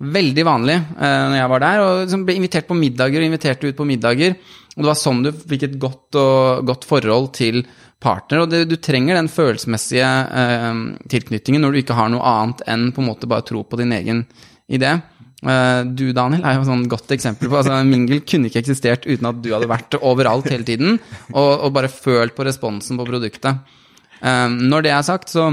veldig 0.00 0.46
vanlig 0.48 0.78
eh, 0.78 1.26
når 1.30 1.36
jeg 1.38 1.52
var 1.52 1.62
der, 1.64 1.82
og 1.84 2.00
liksom 2.04 2.24
ble 2.26 2.36
invitert 2.40 2.66
på 2.70 2.78
middager 2.78 3.22
og 3.22 3.28
inviterte 3.28 3.70
ut 3.70 3.78
på 3.78 3.86
middager. 3.88 4.34
Og 4.74 4.82
det 4.82 4.90
var 4.90 4.98
sånn 4.98 5.22
du 5.24 5.30
fikk 5.32 5.68
et 5.68 5.78
godt, 5.82 6.08
og, 6.18 6.66
godt 6.66 6.88
forhold 6.88 7.30
til 7.36 7.62
partner. 8.00 8.42
Og 8.42 8.50
det, 8.52 8.64
du 8.70 8.76
trenger 8.82 9.18
den 9.18 9.30
følelsesmessige 9.30 10.10
eh, 10.42 10.82
tilknytningen 11.12 11.66
når 11.66 11.72
du 11.72 11.82
ikke 11.84 11.98
har 11.98 12.10
noe 12.12 12.34
annet 12.34 12.64
enn 12.70 12.90
på 12.96 13.04
en 13.04 13.10
måte 13.12 13.30
bare 13.30 13.46
tro 13.46 13.62
på 13.64 13.80
din 13.80 13.94
egen 13.96 14.24
idé. 14.70 14.96
Eh, 15.40 15.80
du, 15.96 16.10
Daniel, 16.16 16.44
er 16.44 16.58
jo 16.58 16.64
et 16.64 16.68
sånn 16.68 16.84
godt 16.90 17.14
eksempel 17.16 17.48
på 17.48 17.60
altså, 17.62 17.78
Mingle 17.88 18.20
kunne 18.28 18.50
ikke 18.50 18.60
eksistert 18.60 19.06
uten 19.08 19.30
at 19.30 19.40
du 19.40 19.50
hadde 19.54 19.70
vært 19.70 19.96
overalt 20.00 20.50
hele 20.52 20.66
tiden 20.68 20.98
og, 21.32 21.52
og 21.64 21.72
bare 21.76 21.88
følt 21.92 22.36
på 22.36 22.44
responsen 22.44 23.00
på 23.00 23.08
produktet. 23.08 23.76
Eh, 24.20 24.46
når 24.60 24.86
det 24.86 24.94
er 24.96 25.06
sagt, 25.06 25.32
så 25.32 25.52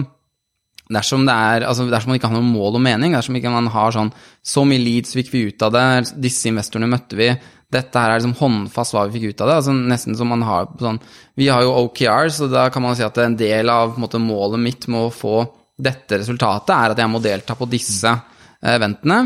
Dersom, 0.88 1.26
det 1.28 1.34
er, 1.36 1.66
altså 1.68 1.84
dersom 1.92 2.14
man 2.14 2.16
ikke 2.16 2.30
har 2.30 2.38
noe 2.38 2.48
mål 2.48 2.78
og 2.78 2.84
mening, 2.86 3.12
dersom 3.12 3.36
ikke 3.36 3.52
man 3.52 3.66
har 3.74 3.92
sånn 3.92 4.08
Så 4.40 4.62
mye 4.64 4.80
leads 4.80 5.18
fikk 5.18 5.34
vi 5.34 5.42
ut 5.50 5.66
av 5.68 5.74
det, 5.76 5.82
disse 6.24 6.48
investorene 6.48 6.88
møtte 6.88 7.18
vi, 7.20 7.28
dette 7.76 8.00
her 8.00 8.14
er 8.14 8.22
liksom 8.22 8.38
håndfast 8.40 8.96
hva 8.96 9.04
vi 9.08 9.18
fikk 9.18 9.34
ut 9.34 9.44
av 9.44 9.50
det. 9.50 9.58
altså 9.60 9.76
Nesten 9.76 10.16
som 10.16 10.32
man 10.32 10.46
har 10.48 10.70
sånn 10.80 11.02
Vi 11.36 11.50
har 11.52 11.66
jo 11.66 11.76
OKR, 11.82 12.32
så 12.32 12.48
da 12.52 12.70
kan 12.72 12.86
man 12.86 12.96
si 12.96 13.04
at 13.04 13.20
en 13.20 13.36
del 13.40 13.72
av 13.72 13.98
måte, 14.00 14.22
målet 14.22 14.64
mitt 14.64 14.88
med 14.88 15.10
å 15.10 15.14
få 15.14 15.42
dette 15.78 16.22
resultatet, 16.22 16.72
er 16.74 16.96
at 16.96 17.04
jeg 17.04 17.12
må 17.12 17.20
delta 17.22 17.54
på 17.54 17.68
disse 17.70 18.16
eventene. 18.64 19.20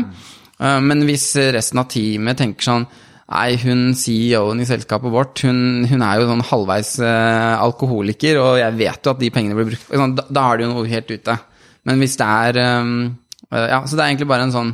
Uh, 0.62 0.78
men 0.84 1.02
hvis 1.08 1.32
resten 1.56 1.82
av 1.82 1.88
teamet 1.90 2.38
tenker 2.38 2.70
sånn 2.70 2.86
Nei, 3.32 3.54
hun 3.62 3.92
CEO-en 3.96 4.60
i 4.60 4.68
selskapet 4.68 5.12
vårt, 5.12 5.40
hun, 5.46 5.86
hun, 5.88 6.02
er 6.04 6.20
jo 6.20 6.28
sånn 6.28 6.44
halvveis 6.44 6.90
eh, 7.00 7.54
alkoholiker, 7.64 8.40
og 8.42 8.58
jeg 8.60 8.76
vet 8.76 9.06
jo 9.06 9.14
at 9.14 9.20
de 9.22 9.30
pengene 9.32 9.56
blir 9.56 9.70
brukt 9.70 9.86
sånn, 9.88 10.16
da, 10.18 10.26
da, 10.28 10.42
har 10.50 10.58
de 10.58 10.66
jo 10.66 10.72
noe 10.74 10.90
helt 10.90 11.08
ute. 11.08 11.36
Men 11.88 12.02
hvis 12.02 12.18
det 12.20 12.26
er 12.28 12.58
um, 12.82 12.90
Ja, 13.48 13.80
så 13.86 13.96
det 13.96 14.02
er 14.02 14.10
egentlig 14.10 14.28
bare 14.30 14.44
en 14.46 14.52
sånn 14.54 14.68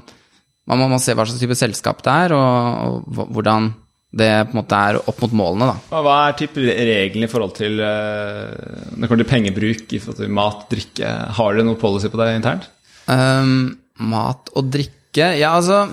Man 0.68 0.80
må, 0.80 0.90
må 0.92 0.98
se 1.00 1.14
hva 1.16 1.24
slags 1.24 1.40
type 1.40 1.56
selskap 1.56 2.02
det 2.04 2.16
er, 2.26 2.34
og, 2.36 3.06
og, 3.14 3.30
hvordan 3.36 3.70
det 4.18 4.28
på 4.48 4.56
en 4.56 4.58
måte 4.58 4.82
er 4.90 4.98
opp 4.98 5.22
mot 5.22 5.38
målene, 5.38 5.70
da. 5.70 6.02
Hva 6.02 6.18
er 6.26 6.36
type 6.40 6.64
reglene 6.64 7.28
i 7.28 7.30
forhold 7.30 7.54
til 7.60 7.78
når 7.78 9.02
det 9.04 9.08
kommer 9.10 9.22
til 9.22 9.32
pengebruk, 9.36 9.86
i 9.92 10.00
forhold 10.02 10.22
til 10.24 10.36
mat, 10.40 10.62
drikke? 10.72 11.16
Har 11.38 11.54
dere 11.54 11.68
noe 11.68 11.80
policy 11.80 12.10
på 12.10 12.20
det 12.20 12.30
internt? 12.40 12.70
Um, 13.06 13.76
mat 14.08 14.50
og 14.56 14.72
drikke 14.72 14.97
Ja, 15.16 15.54
altså 15.54 15.86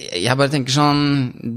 jeg 0.00 0.38
bare 0.38 0.50
tenker 0.52 0.72
sånn 0.72 1.02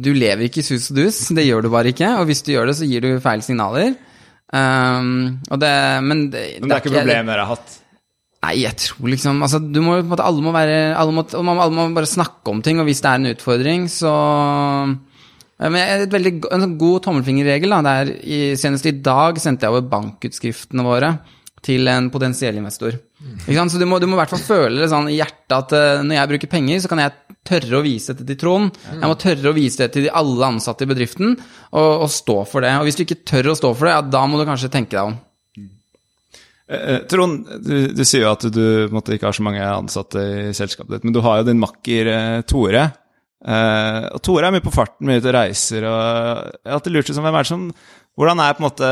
Du 0.04 0.12
lever 0.12 0.48
ikke 0.48 0.60
i 0.62 0.66
sus 0.68 0.90
og 0.92 1.00
dus. 1.00 1.22
Det 1.34 1.46
gjør 1.46 1.66
du 1.66 1.70
bare 1.74 1.94
ikke. 1.94 2.10
Og 2.20 2.28
hvis 2.30 2.44
du 2.46 2.54
gjør 2.54 2.70
det, 2.70 2.76
så 2.80 2.88
gir 2.90 3.06
du 3.06 3.22
feil 3.24 3.44
signaler. 3.46 3.96
Um, 4.54 5.40
det, 5.50 5.72
men, 6.06 6.28
det, 6.34 6.44
men 6.62 6.70
det 6.70 6.76
er 6.76 6.84
ikke 6.84 6.92
problemet 6.94 7.32
dere 7.32 7.46
har 7.48 7.56
hatt? 7.56 7.80
Nei, 8.44 8.58
jeg 8.60 8.76
tror 8.78 9.10
liksom 9.10 9.40
altså, 9.46 9.62
du 9.64 9.80
må, 9.82 9.96
alle, 10.04 10.44
må 10.44 10.52
være, 10.54 10.76
alle, 11.00 11.16
må, 11.16 11.24
alle 11.32 11.74
må 11.74 11.88
bare 11.96 12.10
snakke 12.10 12.52
om 12.52 12.60
ting, 12.62 12.82
og 12.82 12.90
hvis 12.90 13.00
det 13.02 13.10
er 13.10 13.22
en 13.22 13.32
utfordring, 13.32 13.88
så 13.90 14.12
Men 15.64 15.78
jeg, 15.80 16.10
veldig, 16.12 16.34
en 16.52 16.66
sånn 16.66 16.76
god 16.82 17.06
tommelfingerregel, 17.06 17.72
da, 17.72 17.80
det 17.86 17.94
er 18.02 18.12
i, 18.20 18.40
senest 18.60 18.90
i 18.90 18.98
dag 19.06 19.40
sendte 19.40 19.64
jeg 19.64 19.74
over 19.74 19.88
bankutskriftene 19.88 20.84
våre 20.86 21.14
til 21.64 21.88
en 21.88 22.12
potensiell 22.12 22.60
investor. 22.60 23.00
Så 23.48 23.80
du 23.80 23.86
må, 23.88 24.00
du 24.00 24.08
må 24.10 24.18
i 24.18 24.22
hvert 24.22 24.34
fall 24.34 24.44
føle 24.44 24.82
det 24.82 24.90
sånn 24.92 25.10
i 25.12 25.18
hjertet 25.18 25.56
at 25.56 25.76
uh, 25.76 26.02
når 26.04 26.18
jeg 26.18 26.32
bruker 26.34 26.52
penger, 26.52 26.82
så 26.84 26.92
kan 26.92 27.02
jeg 27.04 27.38
tørre 27.48 27.80
å 27.80 27.84
vise 27.84 28.14
dette 28.14 28.28
til 28.28 28.40
Trond. 28.40 28.80
Jeg 28.90 29.10
må 29.10 29.20
tørre 29.20 29.52
å 29.52 29.56
vise 29.56 29.84
det 29.84 29.94
til 29.96 30.10
alle 30.12 30.50
ansatte 30.54 30.86
i 30.86 30.90
bedriften, 30.90 31.36
og, 31.72 31.92
og 32.06 32.10
stå 32.12 32.40
for 32.50 32.66
det. 32.66 32.74
Og 32.80 32.88
hvis 32.88 33.00
du 33.00 33.06
ikke 33.06 33.22
tør 33.28 33.52
å 33.52 33.60
stå 33.60 33.72
for 33.76 33.90
det, 33.90 33.96
ja, 33.98 34.04
da 34.16 34.24
må 34.28 34.40
du 34.40 34.48
kanskje 34.48 34.72
tenke 34.74 34.96
deg 34.96 35.12
om. 35.12 35.22
Eh, 36.74 37.00
Trond, 37.12 37.48
du, 37.64 37.76
du 37.92 38.04
sier 38.08 38.24
jo 38.24 38.34
at 38.34 38.46
du 38.54 38.92
måtte, 38.94 39.16
ikke 39.16 39.30
har 39.30 39.36
så 39.36 39.46
mange 39.46 39.64
ansatte 39.64 40.24
i 40.24 40.52
selskapet 40.56 40.98
ditt, 40.98 41.08
men 41.08 41.16
du 41.16 41.22
har 41.26 41.42
jo 41.42 41.50
din 41.50 41.62
makker 41.62 42.12
eh, 42.12 42.44
Tore. 42.50 42.86
Eh, 43.44 44.06
og 44.08 44.22
Tore 44.24 44.48
er 44.48 44.56
mye 44.56 44.64
på 44.64 44.74
farten, 44.74 45.08
mye 45.10 45.20
ute 45.20 45.32
og 45.32 45.36
reiser, 45.36 45.88
og 45.90 46.00
jeg 46.00 46.72
har 46.72 46.78
alltid 46.78 46.96
lurt 46.96 47.12
liksom, 47.12 47.28
hvem 47.28 47.40
er 47.40 47.46
det 47.46 47.54
som 47.56 47.68
Hvordan 48.14 48.44
er 48.44 48.54
på 48.54 48.62
en 48.62 48.66
måte 48.68 48.88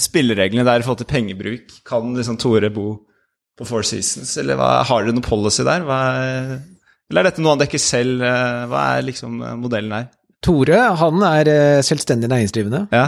spillereglene 0.00 0.62
der 0.64 0.80
i 0.80 0.84
forhold 0.86 1.02
til 1.02 1.08
pengebruk? 1.10 1.74
Kan 1.84 2.14
liksom 2.16 2.38
Tore 2.40 2.70
bo 2.72 2.94
på 3.60 3.66
Four 3.68 3.84
Seasons, 3.86 4.32
eller 4.40 4.56
hva, 4.58 4.70
har 4.88 5.04
dere 5.04 5.12
noen 5.16 5.26
policy 5.26 5.64
der? 5.68 5.84
Hva 5.86 5.98
er, 6.16 6.54
eller 7.10 7.20
er 7.24 7.28
dette 7.30 7.42
noe 7.44 7.52
han 7.56 7.60
dekker 7.60 7.82
selv? 7.82 8.22
Eh, 8.24 8.64
Hva 8.70 8.82
er 8.96 9.06
liksom 9.08 9.40
eh, 9.44 9.56
modellen 9.60 9.92
her? 9.98 10.08
Tore 10.40 10.78
han 10.96 11.20
er 11.28 11.48
eh, 11.52 11.80
selvstendig 11.84 12.30
næringsdrivende, 12.32 12.86
Ja. 12.96 13.02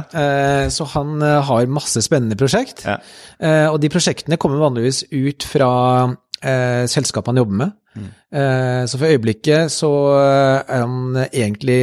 så 0.68 0.84
han 0.92 1.22
har 1.48 1.70
masse 1.72 2.02
spennende 2.04 2.36
prosjekt. 2.36 2.82
Ja. 2.84 2.98
Og 3.72 3.78
de 3.80 3.88
prosjektene 3.88 4.36
kommer 4.36 4.60
vanligvis 4.60 5.04
ut 5.08 5.46
fra 5.48 5.70
selskapet 6.92 7.30
han 7.32 7.38
jobber 7.40 7.56
med. 7.62 7.72
Mm. 7.94 8.10
Så 8.90 8.98
for 8.98 9.06
øyeblikket 9.08 9.70
så 9.72 9.88
er 10.18 10.82
han 10.82 11.16
egentlig 11.30 11.78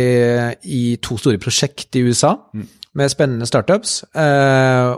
i 0.69 0.81
to 1.01 1.17
store 1.17 1.39
prosjekt 1.41 1.95
i 1.97 2.03
USA. 2.05 2.35
Med 2.99 3.09
spennende 3.13 3.47
startups, 3.49 4.03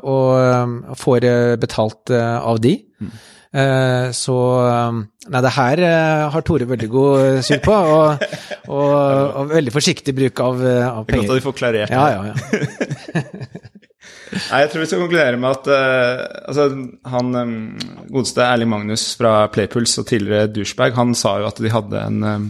og 0.04 0.98
får 0.98 1.28
betalt 1.62 2.12
av 2.18 2.60
de. 2.64 2.76
Eh, 3.02 3.08
Så 3.52 4.36
eh, 4.64 5.00
Nei, 5.32 5.42
det 5.44 5.52
her 5.58 5.82
eh, 5.84 6.22
har 6.34 6.44
Tore 6.48 6.68
veldig 6.70 6.88
god 6.92 7.24
eh, 7.26 7.40
syn 7.44 7.60
på, 7.64 7.76
og, 7.76 8.24
og, 8.72 8.94
og 9.42 9.52
veldig 9.52 9.74
forsiktig 9.76 10.16
bruk 10.18 10.40
av, 10.44 10.64
av 10.64 11.04
penger. 11.10 11.12
Det 11.12 11.18
er 11.18 11.28
godt 11.28 11.36
at 11.36 11.42
du 11.42 11.48
får 11.50 11.58
klarert 11.60 11.92
det. 11.92 12.00
ja, 12.00 12.32
ja. 12.32 13.52
Nei, 14.32 14.62
jeg 14.64 14.70
tror 14.72 14.82
vi 14.82 14.88
skal 14.88 15.02
konkludere 15.04 15.40
med 15.40 15.50
at 15.52 15.68
uh, 15.68 16.22
altså, 16.48 16.66
han 17.12 17.36
um, 17.36 17.56
godeste 18.08 18.46
Erling 18.46 18.70
Magnus 18.72 19.10
fra 19.20 19.34
Playpuls 19.52 19.98
og 20.00 20.08
tidligere 20.08 20.48
douchebag, 20.56 20.96
han 20.96 21.12
sa 21.20 21.36
jo 21.42 21.50
at 21.50 21.60
de 21.60 21.72
hadde 21.74 22.00
en, 22.00 22.24
um, 22.24 22.46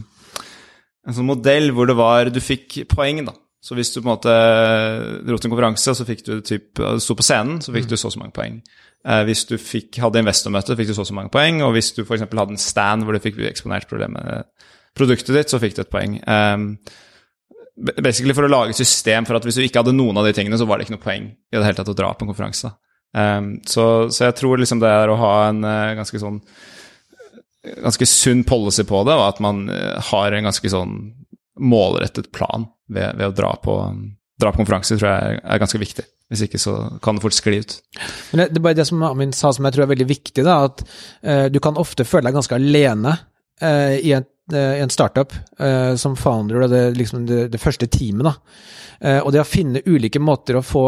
en 1.07 1.17
sånn 1.17 1.27
modell 1.27 1.71
hvor 1.73 1.89
det 1.89 1.97
var 1.97 2.29
Du 2.29 2.37
fikk 2.43 2.83
poeng, 2.91 3.23
da. 3.25 3.33
Så 3.61 3.77
hvis 3.77 3.91
du 3.93 3.99
på 3.99 4.07
en 4.07 4.15
måte 4.15 4.31
dro 5.21 5.37
til 5.37 5.49
en 5.49 5.53
konferanse, 5.53 5.93
så 5.93 6.05
fikk 6.07 6.23
du 6.25 6.33
typ, 6.45 6.81
sto 7.01 7.17
på 7.17 7.25
scenen, 7.25 7.59
så 7.61 7.73
fikk 7.75 7.91
du 7.91 7.93
så 7.93 8.09
og 8.09 8.15
så 8.15 8.21
mange 8.23 8.33
poeng. 8.33 8.57
Eh, 9.05 9.21
hvis 9.27 9.45
du 9.49 9.53
fikk, 9.61 9.99
hadde 10.01 10.23
investormøte, 10.23 10.77
fikk 10.79 10.89
du 10.89 10.95
så 10.97 11.05
og 11.05 11.11
så 11.11 11.17
mange 11.17 11.33
poeng. 11.33 11.61
Og 11.67 11.75
hvis 11.75 11.91
du 11.97 12.01
f.eks. 12.01 12.25
hadde 12.25 12.57
en 12.57 12.61
stand 12.61 13.05
hvor 13.05 13.17
du 13.17 13.21
fikk 13.21 13.37
eksponert 13.51 13.89
produktet 13.89 15.37
ditt, 15.37 15.53
så 15.53 15.61
fikk 15.61 15.77
du 15.77 15.83
et 15.85 15.93
poeng. 15.93 16.17
Eh, 16.25 16.65
basically 18.01 18.35
for 18.37 18.45
å 18.45 18.51
lage 18.51 18.75
et 18.75 18.81
system 18.81 19.27
for 19.27 19.37
at 19.37 19.45
hvis 19.47 19.57
du 19.57 19.65
ikke 19.65 19.81
hadde 19.83 19.95
noen 19.95 20.19
av 20.19 20.27
de 20.27 20.35
tingene, 20.37 20.59
så 20.59 20.67
var 20.69 20.77
det 20.77 20.87
ikke 20.87 20.97
noe 20.97 21.05
poeng 21.05 21.31
i 21.31 21.57
det 21.57 21.65
hele 21.65 21.77
tatt 21.77 21.93
å 21.93 21.97
dra 21.97 22.11
på 22.15 22.25
en 22.25 22.33
konferanse. 22.33 22.73
Um, 23.11 23.57
så, 23.67 24.07
så 24.07 24.29
jeg 24.29 24.37
tror 24.39 24.61
liksom 24.61 24.79
det 24.79 24.87
er 24.87 25.11
å 25.11 25.17
ha 25.19 25.33
en 25.49 25.65
eh, 25.67 25.95
ganske 25.97 26.19
sånn 26.21 26.37
ganske 27.61 28.07
sunn 28.09 28.45
policy 28.47 28.85
på 28.87 29.03
det, 29.05 29.15
og 29.17 29.25
at 29.27 29.41
man 29.43 29.65
eh, 29.69 29.97
har 30.11 30.33
en 30.33 30.47
ganske 30.47 30.71
sånn 30.71 30.95
målrettet 31.61 32.31
plan 32.33 32.65
ved, 32.91 33.15
ved 33.17 33.29
å 33.29 33.35
dra 33.35 33.53
på, 33.63 33.77
dra 34.41 34.51
på 34.51 34.61
konferanser, 34.61 34.99
tror 34.99 35.11
jeg 35.11 35.37
er, 35.37 35.39
er 35.55 35.61
ganske 35.63 35.81
viktig. 35.81 36.05
Hvis 36.31 36.45
ikke 36.45 36.61
så 36.63 36.73
kan 37.03 37.17
det 37.17 37.25
fort 37.25 37.35
skli 37.35 37.57
ut. 37.59 37.73
Men 38.31 38.43
det, 38.43 38.51
det 38.53 38.61
er 38.61 38.63
bare 38.63 38.79
det 38.79 38.87
som 38.87 39.01
Amin 39.03 39.33
sa 39.35 39.51
som 39.51 39.65
jeg 39.67 39.75
tror 39.75 39.83
er 39.83 39.91
veldig 39.91 40.07
viktig, 40.07 40.45
da, 40.47 40.61
at 40.69 40.83
uh, 40.87 41.47
du 41.51 41.59
kan 41.63 41.79
ofte 41.79 42.07
føle 42.07 42.29
deg 42.29 42.37
ganske 42.37 42.55
alene 42.55 43.17
uh, 43.17 43.97
i, 43.97 44.13
en, 44.15 44.27
eh, 44.53 44.77
i 44.79 44.83
en 44.85 44.93
startup 44.93 45.35
som 45.99 46.15
founder 46.17 46.63
og 46.63 46.71
det, 46.71 46.79
liksom 46.97 47.25
det, 47.27 47.41
det 47.51 47.59
første 47.61 47.87
teamet. 47.91 48.25
Da. 48.25 49.19
Og 49.21 49.29
det 49.33 49.41
å 49.43 49.47
finne 49.47 49.83
ulike 49.85 50.19
måter 50.21 50.57
å 50.57 50.63
få 50.65 50.83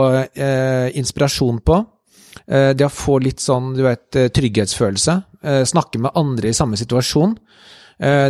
inspirasjon 0.98 1.60
på, 1.66 1.78
det 2.50 2.86
å 2.86 2.92
få 2.92 3.20
litt 3.22 3.42
sånn 3.42 3.72
du 3.78 3.84
vet, 3.86 4.18
trygghetsfølelse, 4.36 5.16
snakke 5.70 6.02
med 6.02 6.18
andre 6.20 6.50
i 6.50 6.58
samme 6.58 6.78
situasjon, 6.82 7.38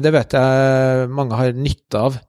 det 0.04 0.14
vet 0.16 0.36
jeg 0.38 1.10
mange 1.16 1.40
har 1.40 1.56
nytte 1.56 2.04
av. 2.10 2.20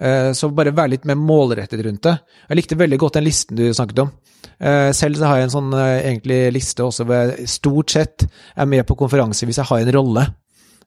Eh, 0.00 0.32
Så 0.32 0.50
bare 0.54 0.72
vær 0.74 0.90
litt 0.90 1.04
mer 1.04 1.18
målrettet 1.20 1.82
rundt 1.84 2.02
det. 2.02 2.18
Jeg 2.48 2.56
likte 2.58 2.78
veldig 2.78 2.98
godt 2.98 3.18
den 3.18 3.26
listen 3.26 3.56
du 3.56 3.64
snakket 3.74 4.04
om. 4.04 4.12
Eh, 4.58 4.90
Selv 4.92 5.18
så 5.18 5.28
har 5.28 5.38
jeg 5.40 5.48
en 5.48 5.56
sånn 5.56 5.72
eh, 5.74 6.10
egentlig 6.10 6.52
liste 6.54 6.84
også 6.84 7.04
hvor 7.06 7.18
jeg 7.18 7.48
stort 7.48 7.90
sett 7.90 8.26
er 8.56 8.66
med 8.66 8.86
på 8.86 8.96
konferanser 8.98 9.46
hvis 9.46 9.60
jeg 9.60 9.68
har 9.68 9.82
en 9.82 9.92
rolle, 9.98 10.28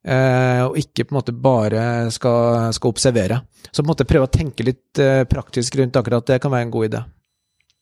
og 0.05 0.75
ikke 0.77 1.07
på 1.07 1.15
en 1.15 1.17
måte 1.17 1.33
bare 1.33 2.11
skal, 2.13 2.67
skal 2.77 2.91
observere. 2.91 3.39
Så 3.71 3.81
på 3.81 3.87
en 3.87 3.89
måte 3.89 4.05
prøve 4.05 4.27
å 4.27 4.29
tenke 4.29 4.61
litt 4.61 4.99
praktisk 5.31 5.79
rundt 5.79 5.97
akkurat 5.97 6.27
det 6.29 6.37
kan 6.43 6.53
være 6.53 6.67
en 6.67 6.73
god 6.75 6.85
idé. 6.85 6.99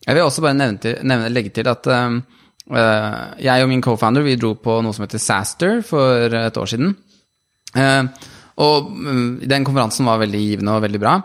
Jeg 0.06 0.16
vil 0.16 0.24
også 0.24 0.46
bare 0.46 0.56
nevne, 0.56 0.80
til, 0.80 0.96
nevne, 1.04 1.34
legge 1.36 1.52
til 1.58 1.68
at 1.68 1.90
um, 1.92 2.22
jeg 3.44 3.66
og 3.66 3.68
min 3.68 3.84
co-founder 3.84 4.24
vi 4.24 4.38
dro 4.40 4.54
på 4.56 4.78
noe 4.80 4.96
som 4.96 5.04
heter 5.04 5.20
Saster 5.20 5.82
for 5.84 6.32
et 6.40 6.62
år 6.64 6.72
siden. 6.72 6.96
Eh, 7.76 8.04
og 8.62 8.92
mm, 8.92 9.48
den 9.50 9.66
konferansen 9.66 10.06
var 10.10 10.22
veldig 10.22 10.42
givende 10.42 10.76
og 10.76 10.84
veldig 10.86 11.02
bra. 11.02 11.16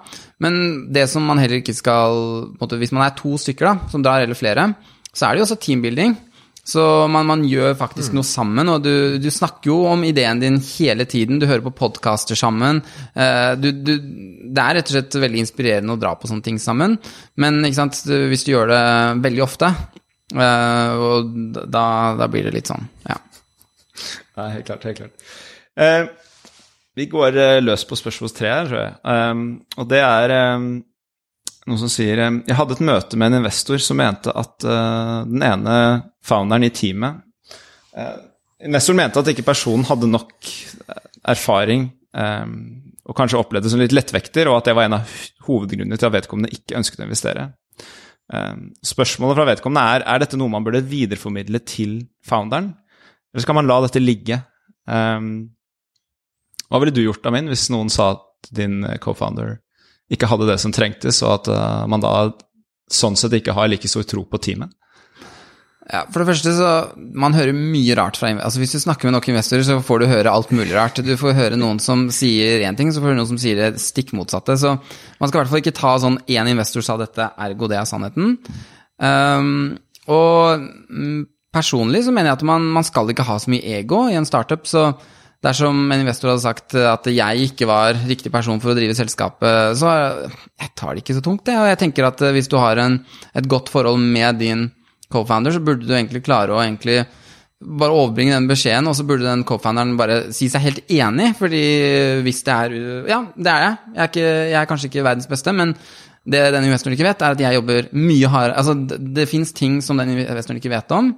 Men 0.44 0.54
det 0.94 1.08
som 1.10 1.26
man 1.28 1.40
heller 1.42 1.60
ikke 1.60 1.76
skal 1.76 2.22
måte, 2.60 2.78
Hvis 2.78 2.94
man 2.94 3.04
er 3.04 3.16
to 3.18 3.36
stykker 3.40 3.66
da, 3.68 3.90
som 3.90 4.04
drar, 4.04 4.22
eller 4.22 4.38
flere, 4.38 4.70
så 5.12 5.26
er 5.26 5.34
det 5.34 5.42
jo 5.42 5.48
også 5.48 5.60
teambuilding. 5.60 6.16
Så 6.68 6.82
man, 7.08 7.24
man 7.24 7.44
gjør 7.48 7.72
faktisk 7.80 8.12
noe 8.12 8.26
sammen, 8.28 8.68
og 8.68 8.82
du, 8.84 9.16
du 9.16 9.28
snakker 9.32 9.70
jo 9.70 9.78
om 9.88 10.02
ideen 10.04 10.40
din 10.42 10.58
hele 10.60 11.06
tiden. 11.08 11.38
Du 11.40 11.46
hører 11.48 11.64
på 11.64 11.72
podkaster 11.78 12.36
sammen. 12.36 12.82
Eh, 13.16 13.54
du, 13.56 13.70
du, 13.72 13.94
det 14.52 14.64
er 14.64 14.76
rett 14.76 14.90
og 14.90 14.96
slett 14.98 15.16
veldig 15.22 15.40
inspirerende 15.46 15.96
å 15.96 16.00
dra 16.00 16.12
på 16.18 16.28
sånne 16.28 16.44
ting 16.44 16.60
sammen. 16.60 16.98
Men 17.40 17.64
sant, 17.72 18.02
hvis 18.04 18.44
du 18.44 18.52
gjør 18.52 18.68
det 18.74 18.82
veldig 19.24 19.44
ofte, 19.46 19.72
eh, 20.36 21.06
og 21.08 21.32
da, 21.56 21.86
da 22.20 22.28
blir 22.28 22.50
det 22.50 22.56
litt 22.58 22.68
sånn, 22.68 22.84
ja. 23.08 23.16
Nei, 24.38 24.50
helt 24.58 24.68
klart. 24.68 24.84
Helt 24.90 25.00
klart. 25.00 25.30
Eh, 25.78 26.04
vi 26.98 27.06
går 27.10 27.36
eh, 27.38 27.60
løs 27.62 27.84
på 27.86 27.98
spørsmål 27.98 28.32
tre 28.34 28.50
her, 28.50 28.68
tror 28.68 28.80
jeg. 28.80 28.94
Um, 29.06 29.42
og 29.78 29.88
det 29.90 30.00
er 30.02 30.34
um, 30.56 30.70
noen 31.68 31.80
som 31.80 31.92
sier 31.92 32.24
um, 32.26 32.40
Jeg 32.48 32.58
hadde 32.58 32.74
et 32.74 32.86
møte 32.88 33.20
med 33.20 33.30
en 33.30 33.40
investor 33.42 33.82
som 33.82 34.00
mente 34.00 34.32
at 34.34 34.66
uh, 34.66 35.20
den 35.28 35.44
ene 35.46 35.76
founderen 36.26 36.66
i 36.66 36.72
teamet 36.74 37.20
uh, 37.94 38.16
Investoren 38.66 38.98
mente 38.98 39.22
at 39.22 39.30
ikke 39.30 39.46
personen 39.46 39.86
hadde 39.86 40.10
nok 40.10 40.48
erfaring 41.30 41.84
og 42.18 43.14
kanskje 43.14 43.38
opplevde 43.38 43.68
det 43.68 43.70
som 43.70 43.78
litt 43.78 43.92
lettvekter, 43.94 44.48
og 44.50 44.56
at 44.56 44.66
det 44.66 44.72
var 44.74 44.88
en 44.88 44.96
av 44.96 45.12
hovedgrunnene 45.46 45.94
til 45.94 46.08
at 46.08 46.14
vedkommende 46.16 46.50
ikke 46.56 46.74
ønsket 46.80 47.04
å 47.04 47.06
investere. 47.06 47.44
Spørsmålet 48.88 49.38
fra 49.38 49.44
vedkommende 49.52 49.84
er 49.94 50.06
er 50.10 50.24
dette 50.24 50.40
noe 50.40 50.50
man 50.50 50.66
burde 50.66 50.80
videreformidle 50.90 51.60
til 51.70 51.92
founderen, 52.26 52.72
eller 53.30 53.44
skal 53.46 53.58
man 53.60 53.70
la 53.70 53.78
dette 53.84 54.02
ligge? 54.02 54.40
Um, 54.90 55.30
hva 56.68 56.80
ville 56.82 56.94
du 56.94 57.02
gjort, 57.02 57.24
Amin, 57.28 57.48
hvis 57.50 57.68
noen 57.72 57.90
sa 57.92 58.12
at 58.16 58.52
din 58.54 58.82
eh, 58.84 58.98
co-founder 59.02 59.58
ikke 60.12 60.28
hadde 60.30 60.48
det 60.48 60.58
som 60.62 60.72
trengtes, 60.72 61.22
og 61.24 61.34
at 61.40 61.50
eh, 61.52 61.86
man 61.90 62.04
da 62.04 62.12
sånn 62.92 63.16
sett 63.20 63.36
ikke 63.36 63.56
har 63.56 63.68
like 63.68 63.88
stor 63.90 64.06
tro 64.08 64.24
på 64.28 64.40
teamet? 64.40 64.72
Ja, 65.88 66.02
For 66.12 66.20
det 66.20 66.28
første 66.28 66.52
så 66.52 66.70
Man 67.00 67.32
hører 67.32 67.56
mye 67.56 67.94
rart 67.96 68.18
fra 68.20 68.28
Altså 68.34 68.60
Hvis 68.60 68.74
du 68.76 68.80
snakker 68.82 69.08
med 69.08 69.14
nok 69.16 69.28
investorer, 69.32 69.64
så 69.64 69.78
får 69.80 70.02
du 70.02 70.10
høre 70.10 70.32
alt 70.32 70.50
mulig 70.52 70.74
rart. 70.76 71.00
Du 71.00 71.14
får 71.16 71.36
høre 71.38 71.56
noen 71.56 71.80
som 71.80 72.10
sier 72.12 72.60
én 72.68 72.76
ting, 72.76 72.92
så 72.92 73.00
får 73.00 73.14
du 73.14 73.20
noen 73.20 73.30
som 73.30 73.40
sier 73.40 73.56
det 73.56 73.80
stikk 73.80 74.12
motsatte. 74.16 74.58
Så 74.60 74.74
man 74.76 75.30
skal 75.30 75.38
i 75.38 75.40
hvert 75.40 75.52
fall 75.54 75.62
ikke 75.62 75.78
ta 75.78 75.94
sånn 76.02 76.20
én 76.28 76.52
investor 76.52 76.84
sa 76.84 76.98
dette, 77.00 77.30
ergo 77.40 77.70
det 77.72 77.78
er 77.80 77.88
sannheten. 77.88 78.36
Um, 79.00 79.78
og 80.12 80.66
mm, 80.92 81.22
personlig 81.56 82.04
så 82.04 82.12
mener 82.12 82.32
jeg 82.32 82.40
at 82.42 82.48
man, 82.50 82.68
man 82.74 82.84
skal 82.84 83.08
ikke 83.08 83.26
ha 83.28 83.38
så 83.40 83.52
mye 83.52 83.78
ego 83.80 84.04
i 84.12 84.18
en 84.18 84.28
startup. 84.28 84.68
Så 84.68 84.90
dersom 85.44 85.84
en 85.86 86.02
investor 86.02 86.32
hadde 86.32 86.42
sagt 86.42 86.74
at 86.80 87.06
jeg 87.12 87.50
ikke 87.50 87.68
var 87.70 87.98
riktig 88.08 88.32
person 88.34 88.58
for 88.62 88.72
å 88.72 88.78
drive 88.78 88.96
selskapet, 88.98 89.78
så 89.78 89.92
jeg 89.94 90.72
tar 90.78 90.96
det 90.96 91.04
ikke 91.04 91.18
så 91.18 91.22
tungt, 91.24 91.44
det. 91.46 91.54
Og 91.60 91.68
jeg 91.70 91.78
tenker 91.84 92.08
at 92.08 92.24
hvis 92.34 92.50
du 92.50 92.58
har 92.58 92.80
en, 92.82 92.98
et 93.38 93.46
godt 93.50 93.70
forhold 93.70 94.02
med 94.02 94.40
din 94.42 94.66
co-founder, 95.12 95.54
så 95.54 95.62
burde 95.64 95.86
du 95.86 95.94
egentlig 95.94 96.24
klare 96.26 96.54
å 96.54 96.62
egentlig 96.64 97.04
bare 97.58 97.94
overbringe 97.94 98.36
den 98.36 98.46
beskjeden, 98.50 98.86
og 98.86 98.94
så 98.94 99.06
burde 99.06 99.26
den 99.26 99.42
co-founderen 99.46 99.96
bare 99.98 100.18
si 100.34 100.46
seg 100.50 100.62
helt 100.62 100.92
enig, 100.94 101.32
fordi 101.38 101.62
hvis 102.26 102.44
det 102.46 102.54
er 102.54 102.76
Ja, 103.10 103.22
det 103.34 103.50
er 103.54 103.64
jeg. 103.64 103.78
Jeg 103.94 104.02
er, 104.02 104.12
ikke, 104.12 104.28
jeg 104.28 104.60
er 104.60 104.70
kanskje 104.70 104.90
ikke 104.92 105.06
verdens 105.06 105.30
beste, 105.30 105.54
men 105.54 105.74
det 106.28 106.44
den 106.54 106.68
investoren 106.68 106.94
ikke 106.94 107.08
vet, 107.08 107.24
er 107.24 107.34
at 107.34 107.42
jeg 107.42 107.56
jobber 107.56 107.88
mye 107.96 108.30
hardere 108.30 108.60
Altså, 108.60 108.74
det, 108.90 108.98
det 109.16 109.28
fins 109.30 109.52
ting 109.56 109.78
som 109.82 109.98
den 109.98 110.12
investoren 110.18 110.60
ikke 110.60 110.74
vet 110.74 110.94
om. 110.94 111.14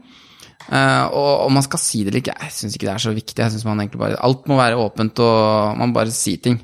Eh, 0.68 1.04
og 1.16 1.46
om 1.46 1.56
man 1.56 1.64
skal 1.64 1.80
si 1.82 2.02
det 2.04 2.12
eller 2.12 2.20
ikke, 2.20 2.36
jeg 2.36 2.54
syns 2.54 2.76
ikke 2.76 2.86
det 2.86 2.94
er 2.94 3.02
så 3.02 3.14
viktig. 3.16 3.38
Jeg 3.40 3.54
synes 3.56 3.66
man 3.66 3.80
egentlig 3.82 4.02
bare 4.02 4.20
Alt 4.26 4.46
må 4.50 4.58
være 4.60 4.78
åpent, 4.78 5.22
og 5.24 5.80
man 5.80 5.94
bare 5.96 6.14
sier 6.14 6.42
ting. 6.42 6.60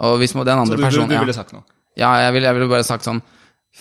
Og 0.00 0.16
hvis 0.20 0.36
man, 0.36 0.46
den 0.48 0.62
andre 0.62 0.76
så 0.76 0.80
du, 0.80 0.86
personen 0.86 1.10
du 1.10 1.16
du 1.16 1.22
ville 1.24 1.36
sagt 1.36 1.54
noe? 1.56 1.66
Ja, 1.98 2.12
jeg 2.24 2.36
ville 2.36 2.52
vil 2.56 2.70
bare 2.70 2.86
sagt 2.86 3.04
sånn 3.04 3.18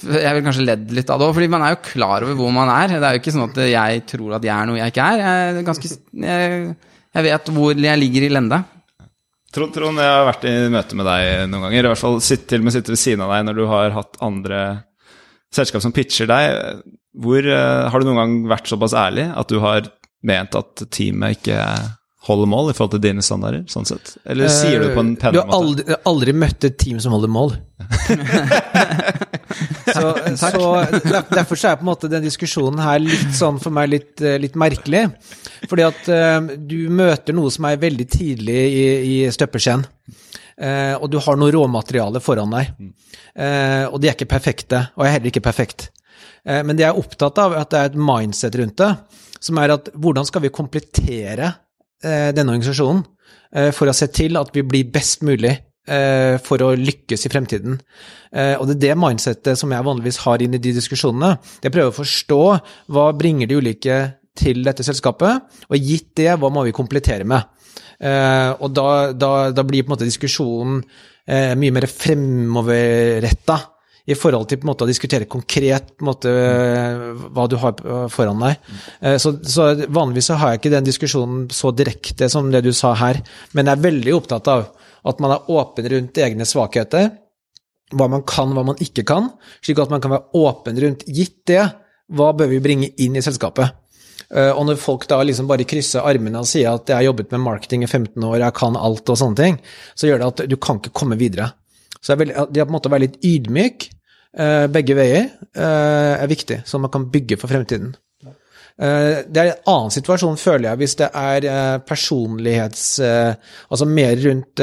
Jeg 0.02 0.32
vil 0.36 0.44
kanskje 0.44 0.66
ledd 0.66 0.90
litt 0.96 1.12
av 1.14 1.22
det 1.22 1.28
òg, 1.30 1.36
fordi 1.38 1.52
man 1.52 1.64
er 1.66 1.76
jo 1.76 1.84
klar 1.86 2.26
over 2.26 2.36
hvor 2.40 2.52
man 2.56 2.72
er. 2.74 2.98
Det 2.98 3.06
er 3.06 3.16
jo 3.16 3.22
ikke 3.22 3.36
sånn 3.36 3.48
at 3.48 3.62
jeg 3.70 4.04
tror 4.10 4.36
at 4.40 4.50
jeg 4.50 4.56
er 4.56 4.68
noe 4.70 4.82
jeg 4.82 4.94
ikke 4.94 5.06
er. 5.14 5.24
Jeg, 5.24 5.54
er 5.54 5.70
ganske, 5.70 5.94
jeg, 6.26 6.60
jeg 7.18 7.28
vet 7.30 7.54
hvor 7.56 7.86
jeg 7.86 8.04
ligger 8.04 8.28
i 8.28 8.34
lende. 8.34 8.62
Trond, 9.50 9.74
Trond, 9.74 9.98
jeg 9.98 10.14
har 10.14 10.28
vært 10.28 10.46
i 10.46 10.54
møte 10.70 10.98
med 10.98 11.08
deg 11.10 11.30
noen 11.50 11.66
ganger. 11.66 11.88
I 11.88 11.90
hvert 11.90 12.04
fall 12.04 12.20
sitt, 12.22 12.46
til 12.50 12.62
og 12.62 12.68
med 12.68 12.76
sitte 12.76 12.94
ved 12.94 13.02
siden 13.02 13.24
av 13.26 13.34
deg 13.34 13.48
når 13.48 13.58
du 13.58 13.64
har 13.72 13.96
hatt 13.96 14.20
andre 14.26 14.60
selskap 15.56 15.82
som 15.84 15.94
pitcher 15.96 16.28
deg. 16.30 16.84
Hvor, 17.20 17.42
uh, 17.46 17.88
har 17.90 17.98
du 18.00 18.06
noen 18.10 18.22
gang 18.22 18.36
vært 18.52 18.68
såpass 18.72 18.94
ærlig 18.98 19.26
at 19.34 19.48
du 19.52 19.58
har 19.64 19.82
ment 20.26 20.56
at 20.60 20.72
teamet 20.92 21.40
ikke 21.40 21.58
holder 22.30 22.50
mål 22.52 22.70
i 22.70 22.74
forhold 22.76 22.94
til 22.98 23.04
dine 23.04 23.24
standarder? 23.26 23.62
sånn 23.72 23.88
sett? 23.88 24.06
Eller 24.30 24.48
sier 24.52 24.80
du 24.82 24.86
det 24.90 24.96
på 24.98 25.04
en 25.04 25.16
penere 25.20 25.40
måte? 25.40 25.40
Du 25.40 25.44
har 25.50 25.58
aldri, 25.58 25.84
aldri, 26.12 26.32
møtt 26.44 26.62
et 26.68 26.78
team 26.82 26.98
som 27.02 27.12
holder 27.16 27.32
mål. 27.32 27.52
så, 29.96 30.08
så, 30.38 30.50
derfor 31.32 31.56
så 31.58 31.72
er 31.72 31.80
på 31.80 31.86
en 31.86 31.90
måte 31.90 32.12
den 32.12 32.28
diskusjonen 32.28 32.80
her 32.84 33.00
litt 33.02 33.32
sånn 33.38 33.58
for 33.64 33.72
meg 33.74 33.86
litt, 33.96 34.16
litt 34.44 34.56
merkelig. 34.60 35.04
Fordi 35.72 35.84
at 35.88 36.02
uh, 36.12 36.40
du 36.60 36.80
møter 36.94 37.34
noe 37.38 37.50
som 37.56 37.64
er 37.72 37.82
veldig 37.82 38.08
tidlig 38.12 38.62
i, 38.68 38.86
i 39.16 39.18
støpeskjeen. 39.34 39.84
Uh, 40.60 40.96
og 41.00 41.08
du 41.08 41.16
har 41.24 41.38
noe 41.40 41.54
råmateriale 41.56 42.20
foran 42.24 42.52
deg. 42.52 42.74
Uh, 43.32 43.86
og 43.94 44.00
de 44.02 44.10
er 44.10 44.18
ikke 44.18 44.30
perfekte, 44.34 44.90
og 44.98 45.06
jeg 45.06 45.12
er 45.12 45.18
heller 45.18 45.34
ikke 45.34 45.46
perfekt. 45.46 45.90
men 46.44 46.76
det 46.76 46.86
jeg 46.86 46.92
er 46.94 47.00
opptatt 47.00 47.38
av, 47.40 47.54
er 47.54 47.62
at 47.62 47.72
det 47.72 47.80
er 47.80 47.90
et 47.90 47.98
mindset 48.10 48.56
rundt 48.58 48.78
det, 48.80 48.90
som 49.44 49.58
er 49.60 49.74
at 49.76 49.90
hvordan 49.94 50.26
skal 50.26 50.42
vi 50.42 50.52
komplettere 50.56 51.50
denne 52.02 52.54
organisasjonen 52.54 53.04
for 53.76 53.92
å 53.92 53.96
se 53.96 54.08
til 54.16 54.40
at 54.40 54.50
vi 54.56 54.64
blir 54.64 54.88
best 54.92 55.22
mulig 55.28 55.52
for 56.48 56.64
å 56.64 56.72
lykkes 56.80 57.28
i 57.28 57.32
fremtiden. 57.32 57.76
Og 58.32 58.64
det 58.70 58.78
er 58.78 58.82
det 58.86 58.98
mindsettet 59.04 59.60
som 59.60 59.76
jeg 59.76 59.86
vanligvis 59.86 60.22
har 60.24 60.42
inn 60.42 60.56
i 60.56 60.64
de 60.64 60.74
diskusjonene. 60.80 61.36
Jeg 61.60 61.76
prøver 61.76 61.92
å 61.92 62.00
forstå 62.00 62.42
hva 62.96 63.06
bringer 63.20 63.52
de 63.52 63.60
ulike 63.60 64.00
til 64.40 64.64
dette 64.64 64.86
selskapet, 64.88 65.44
og 65.68 65.92
gitt 65.92 66.14
det, 66.20 66.32
hva 66.40 66.52
må 66.54 66.64
vi 66.68 66.76
komplettere 66.76 67.28
med? 67.28 67.48
Uh, 68.00 68.56
og 68.64 68.72
da, 68.72 68.88
da, 69.12 69.30
da, 69.52 69.66
blir 69.68 69.84
på 69.84 69.90
en 69.90 69.96
måte 69.98 70.08
diskusjonen 70.08 70.80
uh, 70.80 71.54
mye 71.60 71.74
mer 71.76 71.88
fremoverretta 71.92 73.58
i 74.10 74.16
forhold 74.16 74.48
til 74.50 74.62
på 74.62 74.66
en 74.66 74.70
måte 74.72 74.86
å 74.86 74.90
diskutere 74.90 75.28
konkret 75.30 75.92
på 75.98 76.06
en 76.06 76.08
måte, 76.08 76.32
uh, 76.32 77.26
hva 77.36 77.46
du 77.52 77.58
har 77.60 77.84
foran 78.14 78.46
deg. 78.46 78.70
Så, 79.22 79.36
så, 79.44 79.68
vanligvis 79.92 80.32
så 80.32 80.40
har 80.40 80.54
jeg 80.54 80.62
ikke 80.62 80.74
den 80.78 80.88
diskusjonen 80.88 81.44
så 81.54 81.74
direkte 81.76 82.32
som 82.32 82.48
det 82.54 82.64
du 82.66 82.72
sa 82.74 82.94
her, 83.02 83.20
men 83.52 83.68
jeg 83.68 83.76
er 83.76 83.88
veldig 83.90 84.16
opptatt 84.16 84.48
av 84.52 84.70
at 85.10 85.22
man 85.24 85.36
er 85.36 85.52
åpen 85.52 85.92
rundt 85.92 86.24
egne 86.24 86.48
svakheter, 86.48 87.12
hva 88.00 88.08
man 88.12 88.24
kan, 88.28 88.52
hva 88.56 88.64
man 88.66 88.80
ikke 88.84 89.04
kan, 89.08 89.32
slik 89.66 89.80
at 89.82 89.92
man 89.92 90.02
kan 90.04 90.14
være 90.14 90.40
åpen 90.40 90.80
rundt 90.82 91.06
gitt 91.10 91.42
det, 91.50 91.64
hva 92.16 92.32
bør 92.38 92.50
vi 92.52 92.64
bringe 92.64 92.92
inn 93.02 93.18
i 93.18 93.24
selskapet? 93.26 93.79
Eh, 94.30 94.52
og 94.54 94.68
når 94.68 94.82
folk 94.82 95.08
da 95.10 95.22
liksom 95.26 95.48
bare 95.50 95.66
krysser 95.68 96.06
armene 96.06 96.42
og 96.42 96.48
sier 96.50 96.76
at 96.76 96.90
'jeg 96.90 96.96
har 96.96 97.08
jobbet 97.10 97.32
med 97.32 97.42
marketing 97.42 97.84
i 97.84 97.88
15 97.88 98.24
år, 98.24 98.38
jeg 98.38 98.54
kan 98.54 98.76
alt' 98.76 99.10
og 99.10 99.18
sånne 99.18 99.36
ting, 99.36 99.60
så 99.96 100.08
gjør 100.08 100.20
det 100.20 100.28
at 100.28 100.50
du 100.50 100.58
kan 100.58 100.78
ikke 100.78 100.94
komme 100.94 101.18
videre. 101.18 101.54
Så 102.02 102.16
det 102.16 102.30
er, 102.30 102.46
på 102.46 102.70
en 102.70 102.72
måte 102.72 102.88
å 102.88 102.92
være 102.92 103.08
litt 103.08 103.24
ydmyk 103.24 103.90
eh, 104.38 104.68
begge 104.68 104.96
veier 104.96 105.30
eh, 105.56 106.16
er 106.22 106.28
viktig, 106.28 106.62
så 106.66 106.80
man 106.80 106.92
kan 106.92 107.10
bygge 107.12 107.38
for 107.38 107.48
fremtiden. 107.48 107.96
Det 108.80 109.36
er 109.36 109.44
en 109.44 109.68
annen 109.68 109.92
situasjon, 109.92 110.38
føler 110.38 110.70
jeg, 110.70 110.78
hvis 110.78 110.96
det 110.96 111.10
er 111.12 111.80
personlighets... 111.80 113.02
Altså 113.68 113.86
mer 113.86 114.16
rundt 114.16 114.62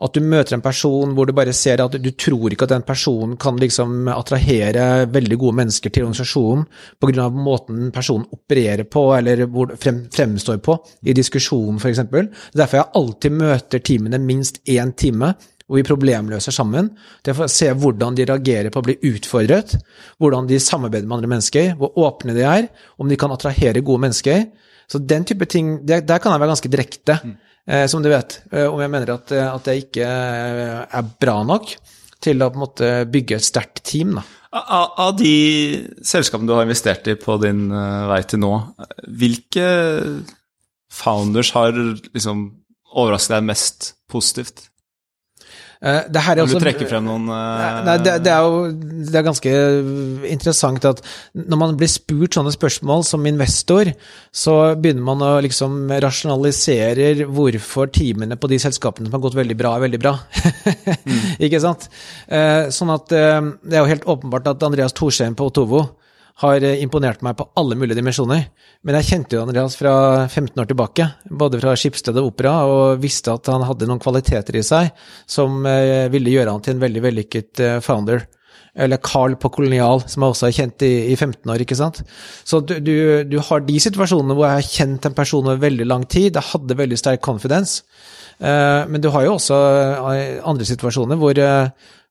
at 0.00 0.16
du 0.16 0.24
møter 0.24 0.56
en 0.56 0.64
person 0.64 1.12
hvor 1.16 1.28
du 1.28 1.34
bare 1.36 1.52
ser 1.56 1.82
at 1.84 1.96
du 2.00 2.10
tror 2.16 2.54
ikke 2.54 2.66
at 2.68 2.74
den 2.74 2.86
personen 2.88 3.36
kan 3.40 3.58
liksom 3.60 4.08
attrahere 4.12 5.06
veldig 5.12 5.38
gode 5.40 5.58
mennesker 5.60 5.92
til 5.92 6.06
organisasjonen 6.06 6.64
pga. 7.00 7.28
måten 7.28 7.90
personen 7.92 8.26
opererer 8.32 8.88
på, 8.88 9.04
eller 9.16 9.44
frem, 9.76 10.02
fremstår 10.12 10.60
på 10.64 10.78
i 11.04 11.14
diskusjonen, 11.16 11.80
f.eks. 11.80 12.04
Derfor 12.56 12.80
jeg 12.80 12.92
alltid 13.00 13.36
møter 13.36 13.84
teamene 13.84 14.20
minst 14.22 14.62
én 14.68 14.94
time 14.96 15.34
hvor 15.70 15.78
vi 15.78 15.86
problemløser 15.86 16.50
sammen. 16.50 16.88
Det 17.22 17.30
er 17.30 17.36
for 17.38 17.46
å 17.46 17.52
se 17.52 17.68
hvordan 17.70 18.16
de 18.18 18.24
reagerer 18.26 18.72
på 18.74 18.80
å 18.80 18.86
bli 18.88 18.96
utfordret, 19.12 19.76
hvordan 20.18 20.48
de 20.50 20.58
samarbeider 20.58 21.06
med 21.06 21.20
andre 21.20 21.30
mennesker, 21.30 21.76
hvor 21.78 21.94
åpne 22.08 22.34
de 22.34 22.42
er, 22.42 22.66
om 22.98 23.06
de 23.06 23.18
kan 23.20 23.30
attrahere 23.30 23.84
gode 23.86 24.02
mennesker. 24.02 24.48
Så 24.90 24.98
den 24.98 25.22
type 25.28 25.46
ting, 25.46 25.76
der 25.86 26.18
kan 26.18 26.34
jeg 26.34 26.42
være 26.42 26.50
ganske 26.56 26.72
direkte. 26.72 27.20
Mm. 27.22 27.36
Eh, 27.68 27.86
som 27.86 28.02
du 28.02 28.08
vet, 28.08 28.40
eh, 28.52 28.66
om 28.66 28.80
jeg 28.80 28.90
mener 28.92 29.14
at, 29.14 29.32
eh, 29.32 29.46
at 29.46 29.66
det 29.68 29.76
ikke 29.84 30.06
er 30.06 31.10
bra 31.20 31.40
nok 31.46 31.74
til 32.20 32.42
å 32.42 32.50
på 32.50 32.58
en 32.58 32.64
måte 32.64 32.90
bygge 33.10 33.36
et 33.36 33.46
sterkt 33.46 33.82
team. 33.84 34.16
da. 34.18 34.24
Av 34.52 35.14
de 35.16 35.86
selskapene 36.02 36.48
du 36.48 36.54
har 36.56 36.66
investert 36.66 37.06
i 37.06 37.14
på 37.14 37.36
din 37.40 37.68
vei 37.70 38.22
til 38.26 38.40
nå, 38.42 38.50
hvilke 39.06 39.66
founders 40.90 41.52
har 41.54 41.70
liksom 41.70 42.48
overrasket 42.90 43.36
deg 43.36 43.46
mest 43.46 43.92
positivt? 44.10 44.69
Uh, 45.80 46.02
det 46.12 46.20
her 46.26 46.36
er 46.36 46.44
også, 46.44 46.58
du 46.60 46.64
trekke 46.66 46.84
frem 46.90 47.06
noen 47.06 47.22
uh... 47.32 47.78
Nei, 47.86 47.94
det, 48.04 48.18
det, 48.26 48.32
er 48.34 48.44
jo 48.44 48.66
det 49.08 49.16
er 49.16 49.24
ganske 49.24 49.52
interessant 50.28 50.84
at 50.90 51.00
når 51.32 51.60
man 51.62 51.78
blir 51.80 51.88
spurt 51.88 52.36
sånne 52.36 52.52
spørsmål 52.52 53.06
som 53.08 53.24
investor, 53.30 53.88
så 54.28 54.56
begynner 54.76 55.06
man 55.06 55.24
å 55.24 55.30
liksom 55.46 55.78
rasjonalisere 56.04 57.24
hvorfor 57.24 57.88
timene 57.96 58.36
på 58.36 58.50
de 58.52 58.60
selskapene 58.60 59.08
som 59.08 59.16
har 59.16 59.24
gått 59.24 59.38
veldig 59.40 59.56
bra, 59.56 59.72
er 59.76 59.86
veldig 59.86 60.02
bra. 60.02 60.16
mm. 61.08 61.24
Ikke 61.48 61.62
sant? 61.64 61.88
Uh, 62.28 62.68
sånn 62.74 62.92
at 62.92 63.08
det 63.10 63.72
er 63.72 63.80
jo 63.80 63.90
helt 63.94 64.08
åpenbart 64.16 64.52
at 64.52 64.68
Andreas 64.68 64.96
Thorsheim 64.96 65.38
på 65.38 65.48
Otovo 65.48 65.86
har 66.40 66.64
eh, 66.64 66.80
imponert 66.82 67.22
meg 67.24 67.36
på 67.38 67.46
alle 67.60 67.76
mulige 67.78 67.98
dimensjoner. 67.98 68.46
Men 68.86 68.98
jeg 68.98 69.08
kjente 69.10 69.36
jo 69.36 69.44
Andreas 69.44 69.76
fra 69.78 69.94
15 70.26 70.56
år 70.62 70.70
tilbake, 70.70 71.08
både 71.42 71.60
fra 71.60 71.76
Skipsted 71.76 72.16
og 72.20 72.32
Opera, 72.32 72.54
og 72.68 73.02
visste 73.02 73.34
at 73.34 73.50
han 73.52 73.66
hadde 73.68 73.88
noen 73.88 74.00
kvaliteter 74.02 74.56
i 74.56 74.64
seg 74.66 74.92
som 75.28 75.64
eh, 75.68 76.08
ville 76.12 76.32
gjøre 76.32 76.54
han 76.54 76.64
til 76.64 76.76
en 76.76 76.84
veldig 76.84 77.04
vellykket 77.08 77.64
eh, 77.66 77.80
founder. 77.84 78.24
Eller 78.80 79.02
Carl 79.02 79.34
på 79.40 79.50
Kolonial, 79.52 80.04
som 80.08 80.22
jeg 80.22 80.32
også 80.32 80.46
har 80.46 80.56
kjent 80.56 80.84
i, 80.86 80.92
i 81.10 81.16
15 81.18 81.42
år. 81.50 81.64
ikke 81.64 81.76
sant? 81.76 82.00
Så 82.46 82.62
du, 82.62 82.76
du, 82.80 82.94
du, 83.26 83.38
har 83.50 83.64
de 83.66 83.80
situasjonene 83.82 84.36
hvor 84.38 84.46
jeg 84.46 84.60
har 84.60 84.68
kjent 84.78 85.08
en 85.08 85.16
person 85.16 85.48
over 85.48 85.60
veldig 85.60 85.88
lang 85.90 86.06
tid, 86.06 86.38
jeg 86.38 86.50
hadde 86.52 86.78
veldig 86.78 86.98
sterk 87.00 87.24
confidence. 87.24 87.82
Men 88.40 89.02
du 89.04 89.10
har 89.12 89.26
jo 89.26 89.34
også 89.34 89.56
andre 90.48 90.64
situasjoner 90.64 91.18
hvor 91.20 91.36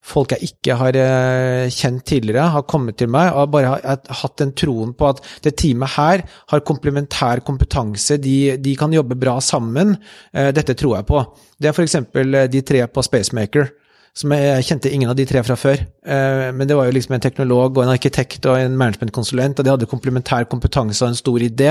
folk 0.06 0.34
jeg 0.34 0.52
ikke 0.52 0.76
har 0.80 0.98
eh, 0.98 1.72
kjent 1.74 2.06
tidligere, 2.08 2.50
har 2.54 2.68
kommet 2.70 2.98
til 3.00 3.12
meg 3.12 3.34
og 3.36 3.52
bare 3.54 3.74
har 3.74 4.14
hatt 4.22 4.38
den 4.42 4.54
troen 4.58 4.94
på 4.98 5.10
at 5.12 5.22
det 5.46 5.58
teamet 5.60 5.96
her 5.98 6.24
har 6.52 6.66
komplementær 6.68 7.44
kompetanse, 7.46 8.20
de, 8.22 8.56
de 8.62 8.76
kan 8.80 8.94
jobbe 8.96 9.20
bra 9.20 9.38
sammen. 9.44 9.98
Eh, 10.34 10.54
dette 10.56 10.78
tror 10.80 11.00
jeg 11.00 11.10
på. 11.10 11.26
Det 11.60 11.70
er 11.70 11.76
f.eks. 11.76 12.00
Eh, 12.00 12.48
de 12.50 12.64
tre 12.66 12.86
på 12.88 13.06
Spacemaker. 13.06 13.76
Som 14.20 14.34
jeg 14.34 14.66
kjente 14.66 14.90
ingen 14.92 15.12
av 15.12 15.16
de 15.16 15.24
tre 15.30 15.40
fra 15.46 15.54
før. 15.56 15.84
Men 16.04 16.68
det 16.68 16.76
var 16.76 16.88
jo 16.90 16.96
liksom 16.96 17.14
en 17.16 17.22
teknolog 17.24 17.78
og 17.78 17.84
en 17.84 17.92
arkitekt 17.94 18.48
og 18.50 18.58
en 18.58 18.74
managementkonsulent, 18.76 19.62
og 19.62 19.64
de 19.64 19.72
hadde 19.72 19.88
komplementær 19.88 20.48
kompetanse 20.50 21.06
og 21.06 21.14
en 21.14 21.20
stor 21.20 21.46
idé. 21.46 21.70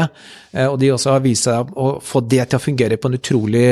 Og 0.63 0.79
de 0.81 0.93
også 0.95 1.17
har 1.17 1.25
vist 1.27 1.49
seg 1.49 1.75
å 1.75 1.89
få 2.01 2.23
det 2.25 2.47
til 2.47 2.57
å 2.57 2.63
fungere 2.63 2.97
på 2.97 3.11
en 3.11 3.19
utrolig 3.19 3.67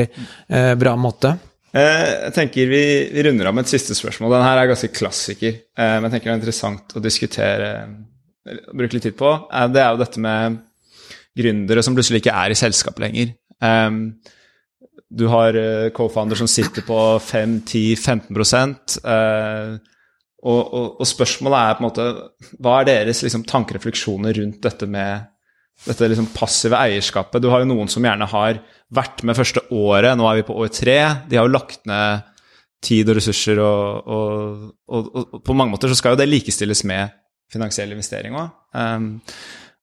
bra 0.83 0.97
måte. 0.99 1.37
Eh, 1.77 2.11
jeg 2.29 2.33
tenker 2.37 2.71
vi, 2.71 2.83
vi, 3.13 3.25
runder 3.27 3.51
av 3.51 3.57
med 3.57 3.67
et 3.67 3.75
siste 3.75 3.97
spørsmål. 3.97 4.33
Den 4.33 4.47
her 4.47 4.61
er 4.61 4.71
ganske 4.71 4.93
klassiker, 4.97 5.59
eh, 5.77 5.97
men 5.99 6.09
jeg 6.09 6.15
tenker 6.15 6.31
det 6.31 6.35
er 6.35 6.41
interessant 6.41 6.95
å 6.97 7.03
diskutere 7.05 7.73
bruke 8.47 8.97
litt 8.97 9.05
tid 9.09 9.19
på. 9.19 9.33
Eh, 9.51 9.67
det 9.75 9.83
er 9.83 9.91
jo 9.93 10.01
dette 10.01 10.23
med 10.23 10.63
gründere 11.37 11.85
som 11.85 11.97
plutselig 11.97 12.23
ikke 12.23 12.39
er 12.39 12.55
i 12.55 12.57
selskap 12.57 12.97
lenger. 13.03 13.35
Du 15.17 15.25
har 15.31 15.57
co-founder 15.95 16.39
som 16.39 16.49
sitter 16.51 16.83
på 16.85 16.97
5-10-15 17.23 18.33
og, 20.47 20.57
og, 20.65 20.89
og, 21.01 21.05
spørsmålet 21.09 21.59
er 21.59 21.77
på 21.77 21.83
en 21.83 21.87
måte 21.87 22.07
Hva 22.63 22.75
er 22.81 22.89
deres 22.89 23.23
liksom, 23.25 23.45
tankerefleksjoner 23.49 24.37
rundt 24.41 24.61
dette 24.67 24.89
med 24.91 25.29
dette 25.85 26.09
liksom 26.09 26.31
passive 26.35 26.79
eierskapet? 26.79 27.43
Du 27.43 27.51
har 27.53 27.63
jo 27.63 27.69
noen 27.71 27.91
som 27.93 28.05
gjerne 28.05 28.29
har 28.31 28.63
vært 28.97 29.23
med 29.27 29.39
første 29.39 29.63
året, 29.75 30.17
nå 30.17 30.27
er 30.31 30.41
vi 30.41 30.47
på 30.49 30.57
år 30.63 30.73
tre. 30.73 30.99
De 31.29 31.39
har 31.39 31.49
jo 31.49 31.55
lagt 31.55 31.85
ned 31.89 32.25
tid 32.87 33.09
og 33.11 33.19
ressurser, 33.19 33.61
og, 33.63 34.09
og, 34.09 34.65
og, 34.93 35.13
og 35.17 35.39
på 35.45 35.57
mange 35.57 35.75
måter 35.75 35.91
så 35.91 35.99
skal 35.99 36.15
jo 36.15 36.21
det 36.21 36.29
likestilles 36.29 36.85
med 36.89 37.15
finansiell 37.53 37.95
investering 37.95 38.37
òg. 38.39 38.51
Um, 38.77 39.15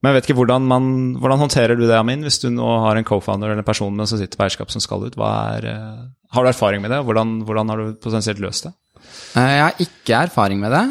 men 0.04 0.12
jeg 0.12 0.18
vet 0.18 0.28
ikke 0.28 0.36
hvordan, 0.42 0.66
man, 0.68 0.88
hvordan 1.16 1.40
håndterer 1.46 1.80
du 1.80 1.86
det, 1.86 1.96
Amin, 1.96 2.26
hvis 2.28 2.42
du 2.44 2.50
nå 2.52 2.68
har 2.84 3.00
en 3.00 3.08
co-founder 3.08 3.48
eller 3.48 3.64
en 3.64 3.68
person 3.68 3.94
med 3.96 4.10
som 4.12 4.20
sitter 4.20 4.40
på 4.40 4.44
eierskap 4.44 4.72
som 4.74 4.84
skal 4.84 5.06
ut? 5.08 5.16
Er, 5.16 5.68
uh, 5.68 6.02
har 6.36 6.44
du 6.44 6.52
erfaring 6.52 6.84
med 6.84 6.92
det? 6.92 7.00
Hvordan, 7.08 7.38
hvordan 7.48 7.72
har 7.72 7.80
du 7.80 7.94
potensielt 8.04 8.42
løst 8.44 8.68
det? 8.68 8.74
Eh, 9.40 9.54
jeg 9.56 9.64
har 9.64 9.86
ikke 9.88 10.20
erfaring 10.28 10.60
med 10.60 10.76
det. 10.76 10.84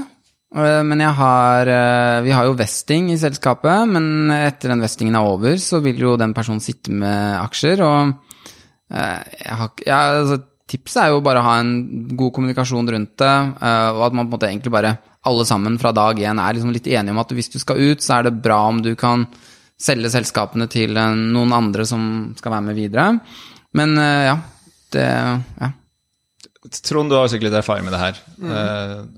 Eh, 0.53 0.83
men 0.85 1.01
jeg 1.01 1.17
har 1.17 1.73
Vi 2.25 2.33
har 2.35 2.45
jo 2.45 2.59
vesting 2.59 3.11
i 3.13 3.19
selskapet, 3.21 3.89
men 3.89 4.31
etter 4.31 4.73
den 4.73 4.85
vestingen 4.85 5.17
er 5.17 5.27
over, 5.27 5.57
så 5.57 5.81
vil 5.81 5.99
jo 5.99 6.17
den 6.21 6.35
personen 6.35 6.61
sitte 6.61 6.93
med 6.93 7.39
aksjer, 7.41 7.83
og 7.83 8.15
jeg 8.93 9.57
har, 9.57 9.71
jeg, 9.81 9.97
altså, 9.97 10.37
tipset 10.73 11.05
er 11.05 11.13
jo 11.13 11.23
bare 11.25 11.43
å 11.43 11.47
ha 11.47 11.55
en 11.61 11.73
god 12.17 12.33
kommunikasjon 12.37 12.91
rundt 12.95 13.17
det, 13.21 13.33
eh, 13.33 13.89
og 13.93 14.05
at 14.07 14.17
man 14.17 14.27
på 14.27 14.31
en 14.31 14.37
måte 14.37 14.51
egentlig 14.51 14.75
bare 14.75 14.97
alle 15.29 15.47
sammen 15.47 15.79
fra 15.79 15.93
dag 15.95 16.19
én 16.19 16.41
er 16.43 16.57
liksom 16.57 16.73
litt 16.75 16.89
enige 16.91 17.15
om 17.15 17.23
at 17.23 17.35
hvis 17.37 17.53
du 17.53 17.59
skal 17.63 17.81
ut, 17.81 18.03
så 18.03 18.19
er 18.19 18.29
det 18.29 18.41
bra 18.43 18.59
om 18.71 18.81
du 18.83 18.95
kan 18.99 19.27
selge 19.83 20.13
selskapene 20.15 20.69
til 20.73 20.97
eh, 20.99 21.21
noen 21.37 21.55
andre 21.57 21.87
som 21.89 22.33
skal 22.39 22.57
være 22.57 22.69
med 22.71 22.79
videre. 22.79 23.07
Men 23.79 23.97
eh, 23.99 24.25
ja, 24.31 24.41
det 24.97 25.07
Ja. 25.61 25.77
Trond, 26.63 27.11
du 27.11 27.17
har 27.19 27.27
sikkert 27.27 27.49
litt 27.49 27.57
erfaring 27.59 27.83
med 27.83 27.91
det 27.91 27.99
her. 27.99 28.19
Mm. 28.39 28.51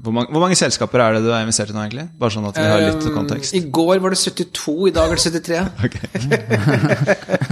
hvor, 0.01 0.15
mange, 0.17 0.33
hvor 0.33 0.41
mange 0.41 0.57
selskaper 0.57 1.03
er 1.05 1.17
det 1.19 1.27
du 1.27 1.29
har 1.29 1.43
investert 1.45 1.69
i 1.69 1.75
nå, 1.77 1.83
egentlig? 1.83 2.07
Bare 2.17 2.33
sånn 2.33 2.47
at 2.49 2.57
vi 2.57 2.65
har 2.65 2.85
litt 2.87 3.09
kontekst. 3.13 3.57
I 3.59 3.61
går 3.69 4.01
var 4.01 4.15
det 4.15 4.21
72, 4.23 4.75
i 4.89 4.93
dag 4.97 5.13
er 5.13 5.21
det 5.21 5.35
73. 5.37 5.59
Ok. 5.85 5.99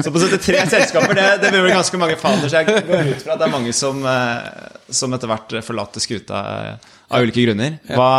Så 0.00 0.14
på 0.14 0.22
73 0.22 0.62
selskaper, 0.72 1.12
det, 1.18 1.26
det 1.42 1.50
blir 1.52 1.66
vel 1.66 1.76
ganske 1.76 2.00
mange 2.00 2.16
fader, 2.20 2.48
så 2.48 2.62
jeg 2.62 2.70
går 2.70 3.12
ut 3.12 3.26
fra 3.26 3.36
at 3.36 3.42
det 3.42 3.48
er 3.50 3.52
mange 3.52 3.74
som, 3.76 4.00
eh, 4.08 4.64
som 5.02 5.12
etter 5.12 5.28
hvert 5.28 5.58
forlater 5.66 6.04
skuta 6.04 6.40
eh, 6.54 6.90
av 7.12 7.26
ulike 7.26 7.44
grunner. 7.44 7.76
Hva, 7.92 8.10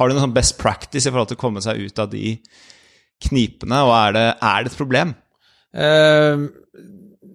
har 0.00 0.08
du 0.08 0.16
noe 0.16 0.24
sånn 0.24 0.36
best 0.36 0.56
practice 0.60 1.04
i 1.04 1.12
forhold 1.12 1.28
til 1.34 1.38
å 1.38 1.44
komme 1.44 1.64
seg 1.64 1.84
ut 1.84 2.00
av 2.00 2.08
de 2.12 2.38
knipene, 3.28 3.84
og 3.84 3.92
er 4.00 4.16
det, 4.16 4.26
er 4.48 4.64
det 4.64 4.72
et 4.72 4.80
problem? 4.80 5.12
Eh, 5.76 6.46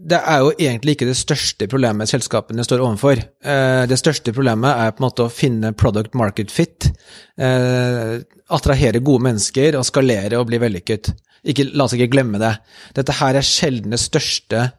det 0.02 0.18
er 0.18 0.42
jo 0.42 0.52
egentlig 0.56 0.96
ikke 0.96 1.08
det 1.10 1.18
største 1.20 1.68
problemet 1.70 2.10
selskapene 2.10 2.64
står 2.66 2.82
overfor. 2.84 3.22
Eh, 3.22 3.84
det 3.90 4.00
største 4.00 4.34
problemet 4.34 4.72
er 4.74 4.94
på 4.96 5.04
en 5.04 5.08
måte 5.08 5.26
å 5.26 5.34
finne 5.34 5.74
product 5.78 6.16
market 6.18 6.52
fit. 6.52 6.90
eh, 7.38 8.20
Attrahere 8.52 9.00
gode 9.00 9.24
mennesker 9.24 9.78
og 9.80 9.86
skalere 9.88 10.40
og 10.40 10.48
bli 10.50 10.60
vellykket. 10.60 11.14
Ikke, 11.48 11.70
la 11.74 11.86
oss 11.86 11.94
ikke 11.96 12.12
glemme 12.12 12.42
det. 12.42 12.56
Dette 12.98 13.16
her 13.22 13.38
er 13.40 13.48
sjelden 13.48 13.94
det 13.96 14.02
største 14.02 14.72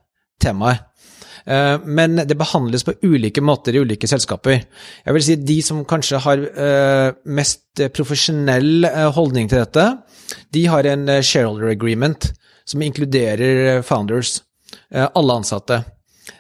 temaet. 0.43 0.85
Eh, 1.47 1.79
Men 1.85 2.17
det 2.17 2.39
behandles 2.39 2.85
på 2.85 2.95
ulike 3.03 3.41
måter 3.41 3.75
i 3.75 3.83
ulike 3.83 4.07
selskaper. 4.11 4.63
Jeg 5.07 5.15
vil 5.15 5.23
si 5.23 5.37
de 5.37 5.61
som 5.63 5.85
kanskje 5.85 6.21
har 6.23 7.15
mest 7.25 7.83
profesjonell 7.95 8.87
holdning 9.15 9.49
til 9.49 9.63
dette, 9.65 9.87
de 10.53 10.67
har 10.67 10.87
en 10.87 11.09
eh, 11.09 11.23
shareholder 11.23 11.73
agreement 11.73 12.33
som 12.65 12.83
inkluderer 12.85 13.83
founders, 13.83 14.41
alle 14.91 15.41
ansatte. 15.41 15.83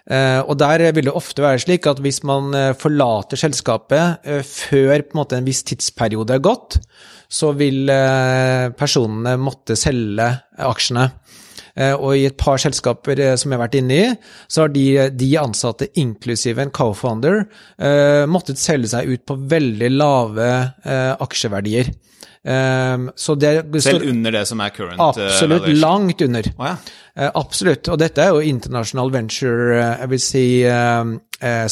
Eh, 0.06 0.40
Og 0.46 0.58
der 0.58 0.92
vil 0.94 1.08
det 1.08 1.14
ofte 1.14 1.42
være 1.42 1.62
slik 1.62 1.86
at 1.90 2.00
hvis 2.02 2.22
man 2.26 2.54
eh, 2.54 2.74
forlater 2.78 3.38
selskapet 3.38 4.24
eh, 4.24 4.42
før 4.46 4.94
en, 4.96 5.08
måte, 5.14 5.38
en 5.38 5.46
viss 5.46 5.62
tidsperiode 5.66 6.36
er 6.36 6.44
gått, 6.44 6.78
så 7.32 7.52
vil 7.56 7.88
eh, 7.90 8.70
personene 8.78 9.36
måtte 9.40 9.76
selge 9.78 10.28
aksjene. 10.58 11.08
Eh, 11.76 11.94
Og 11.94 12.16
i 12.16 12.26
et 12.28 12.36
par 12.36 12.58
selskaper 12.60 13.18
eh, 13.18 13.34
som 13.40 13.50
jeg 13.50 13.58
har 13.58 13.64
vært 13.66 13.78
inne 13.80 13.98
i, 13.98 14.14
så 14.48 14.66
har 14.66 14.72
de, 14.74 14.86
de 15.16 15.30
ansatte, 15.40 15.88
inklusive 15.96 16.62
en 16.62 16.70
co-founder, 16.74 17.46
eh, 17.80 18.24
måttet 18.28 18.60
selge 18.60 18.92
seg 18.92 19.08
ut 19.08 19.26
på 19.26 19.38
veldig 19.48 19.90
lave 19.96 20.48
aksjeverdier. 21.22 21.92
Um, 22.42 23.12
Så 23.14 23.36
det, 23.38 23.82
Selv 23.84 24.02
under 24.10 24.32
det 24.34 24.40
som 24.48 24.58
er 24.60 24.72
current 24.74 24.98
absolutt 24.98 25.62
valuation? 25.62 25.80
langt 25.80 26.22
under. 26.22 26.48
Oh, 26.58 26.64
ja. 26.66 26.72
uh, 27.14 27.30
absolutt. 27.38 27.86
Og 27.88 28.00
dette 28.02 28.18
er 28.18 28.32
jo 28.34 28.40
internasjonal 28.42 29.12
venture, 29.14 29.76
eh, 29.78 30.00
jeg 30.00 30.10
vil 30.10 30.22
si, 30.24 30.46
eh, 30.66 31.04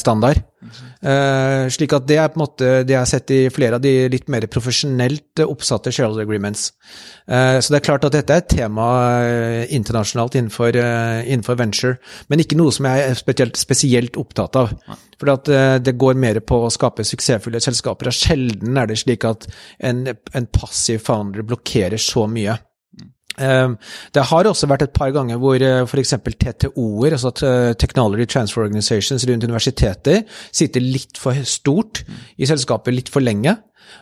standard. 0.01 0.43
Uh, 1.01 1.71
slik 1.73 1.95
at 1.97 2.05
det 2.05 2.19
er 2.21 2.29
på 2.29 2.37
en 2.37 2.43
måte 2.43 2.71
det 2.85 2.93
jeg 2.93 3.01
har 3.01 3.09
sett 3.09 3.33
i 3.33 3.39
flere 3.53 3.79
av 3.79 3.85
de 3.85 3.93
litt 4.13 4.27
mer 4.29 4.45
profesjonelt 4.53 5.41
eh, 5.41 5.49
oppsatte 5.49 5.93
shareholder 5.95 6.27
agreements. 6.27 6.67
Uh, 7.25 7.57
så 7.57 7.73
det 7.73 7.79
er 7.79 7.87
klart 7.87 8.05
at 8.05 8.17
dette 8.19 8.35
er 8.35 8.43
et 8.43 8.51
tema 8.53 8.89
eh, 9.25 9.73
internasjonalt 9.77 10.37
innenfor, 10.37 10.77
uh, 10.77 11.23
innenfor 11.25 11.57
venture, 11.61 11.97
men 12.29 12.45
ikke 12.45 12.59
noe 12.61 12.75
som 12.77 12.91
jeg 12.91 13.07
er 13.07 13.17
spesielt, 13.17 13.61
spesielt 13.61 14.21
opptatt 14.21 14.61
av. 14.61 14.75
For 15.21 15.33
at 15.33 15.49
eh, 15.53 15.77
det 15.85 15.99
går 16.01 16.21
mer 16.21 16.41
på 16.45 16.63
å 16.65 16.73
skape 16.73 17.05
suksessfulle 17.05 17.61
selskaper, 17.65 18.09
og 18.09 18.17
sjelden 18.17 18.81
er 18.81 18.89
det 18.91 19.01
slik 19.01 19.27
at 19.29 19.49
en, 19.85 20.07
en 20.09 20.51
passiv 20.53 21.03
founder 21.05 21.45
blokkerer 21.47 22.01
så 22.01 22.27
mye. 22.31 22.57
Eh, 23.39 23.69
Det 24.13 24.25
har 24.31 24.45
også 24.51 24.67
vært 24.67 24.83
et 24.89 24.93
par 24.97 25.13
ganger 25.15 25.39
hvor 25.39 25.63
f.eks. 25.87 26.15
TTO-er, 26.41 27.17
altså 27.17 27.33
eh, 27.47 27.73
Technology 27.75 28.27
Transfer 28.27 28.65
Organizations 28.65 29.27
rundt 29.29 29.45
universiteter, 29.45 30.25
sitter 30.53 30.81
litt 30.81 31.19
for 31.21 31.35
stort 31.45 32.03
i 32.39 32.49
selskapet 32.49 32.95
litt 32.95 33.13
for 33.13 33.21
lenge. 33.25 33.57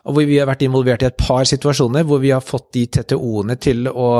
Og 0.05 0.15
hvor 0.17 0.29
vi 0.29 0.39
har 0.39 0.49
vært 0.49 0.65
involvert 0.67 1.03
i 1.03 1.09
et 1.09 1.17
par 1.21 1.45
situasjoner 1.49 2.05
hvor 2.09 2.21
vi 2.21 2.33
har 2.35 2.45
fått 2.45 2.73
de 2.77 2.87
TTO-ene 2.87 3.57
til 3.61 3.89
å 3.89 4.11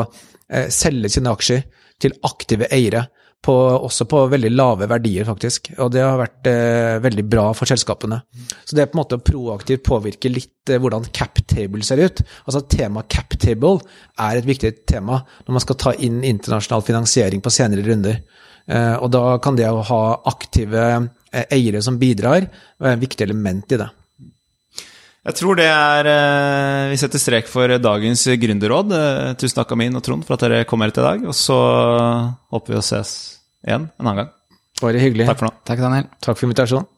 eh, 0.49 0.69
selge 0.73 1.13
sine 1.13 1.33
aksjer 1.33 1.65
til 1.99 2.15
aktive 2.25 2.69
eiere, 2.73 3.09
på, 3.45 3.55
også 3.55 4.05
på 4.11 4.25
veldig 4.33 4.51
lave 4.53 4.89
verdier, 4.91 5.27
faktisk. 5.29 5.71
Og 5.79 5.93
det 5.95 6.03
har 6.03 6.19
vært 6.21 6.49
eh, 6.51 6.97
veldig 7.05 7.25
bra 7.31 7.45
for 7.57 7.71
selskapene. 7.71 8.21
Så 8.65 8.77
det 8.77 8.83
er 8.83 8.91
på 8.91 8.99
en 8.99 9.03
måte 9.03 9.19
å 9.19 9.25
proaktivt 9.25 9.85
påvirke 9.87 10.33
litt 10.33 10.73
eh, 10.73 10.81
hvordan 10.83 11.07
cap 11.15 11.39
table 11.49 11.85
ser 11.87 12.03
ut. 12.03 12.23
Altså 12.45 12.65
tema 12.67 13.05
cap 13.09 13.39
table 13.39 13.79
er 14.19 14.41
et 14.41 14.49
viktig 14.49 14.73
tema 14.91 15.21
når 15.47 15.55
man 15.55 15.65
skal 15.65 15.79
ta 15.81 15.95
inn 15.95 16.21
internasjonal 16.27 16.85
finansiering 16.87 17.45
på 17.45 17.55
senere 17.55 17.87
runder. 17.87 18.21
Eh, 18.69 18.97
og 18.99 19.13
da 19.15 19.39
kan 19.43 19.57
det 19.57 19.71
å 19.71 19.87
ha 19.87 20.03
aktive 20.29 20.89
eh, 20.91 21.47
eiere 21.47 21.81
som 21.85 22.01
bidrar, 22.01 22.51
være 22.83 22.99
et 22.99 23.07
viktig 23.07 23.29
element 23.29 23.73
i 23.73 23.81
det. 23.81 23.89
Jeg 25.27 25.35
tror 25.41 25.59
det 25.59 25.67
er 25.67 26.09
eh, 26.09 26.91
Vi 26.93 26.99
setter 27.01 27.21
strek 27.21 27.49
for 27.51 27.73
dagens 27.83 28.23
gründerråd. 28.41 28.95
Eh, 28.95 29.33
Tusen 29.41 29.59
takk, 29.59 29.75
Amin 29.75 29.99
og 29.99 30.05
Trond, 30.07 30.25
for 30.25 30.39
at 30.39 30.45
dere 30.47 30.67
kom 30.69 30.85
her 30.85 30.95
til 30.95 31.05
i 31.05 31.09
dag. 31.09 31.27
Og 31.29 31.37
så 31.37 31.59
håper 32.55 32.75
vi 32.75 32.79
å 32.81 32.85
ses 32.87 33.15
igjen 33.67 33.89
en 33.91 34.07
annen 34.07 34.23
gang. 34.23 34.31
Bare 34.79 35.03
hyggelig. 35.03 35.27
Takk 35.29 35.41
for 35.43 35.51
nå. 35.51 35.57
Takk, 35.67 35.83
Daniel. 35.83 36.09
Takk 36.23 36.39
for 36.39 36.49
invitasjonen. 36.49 36.89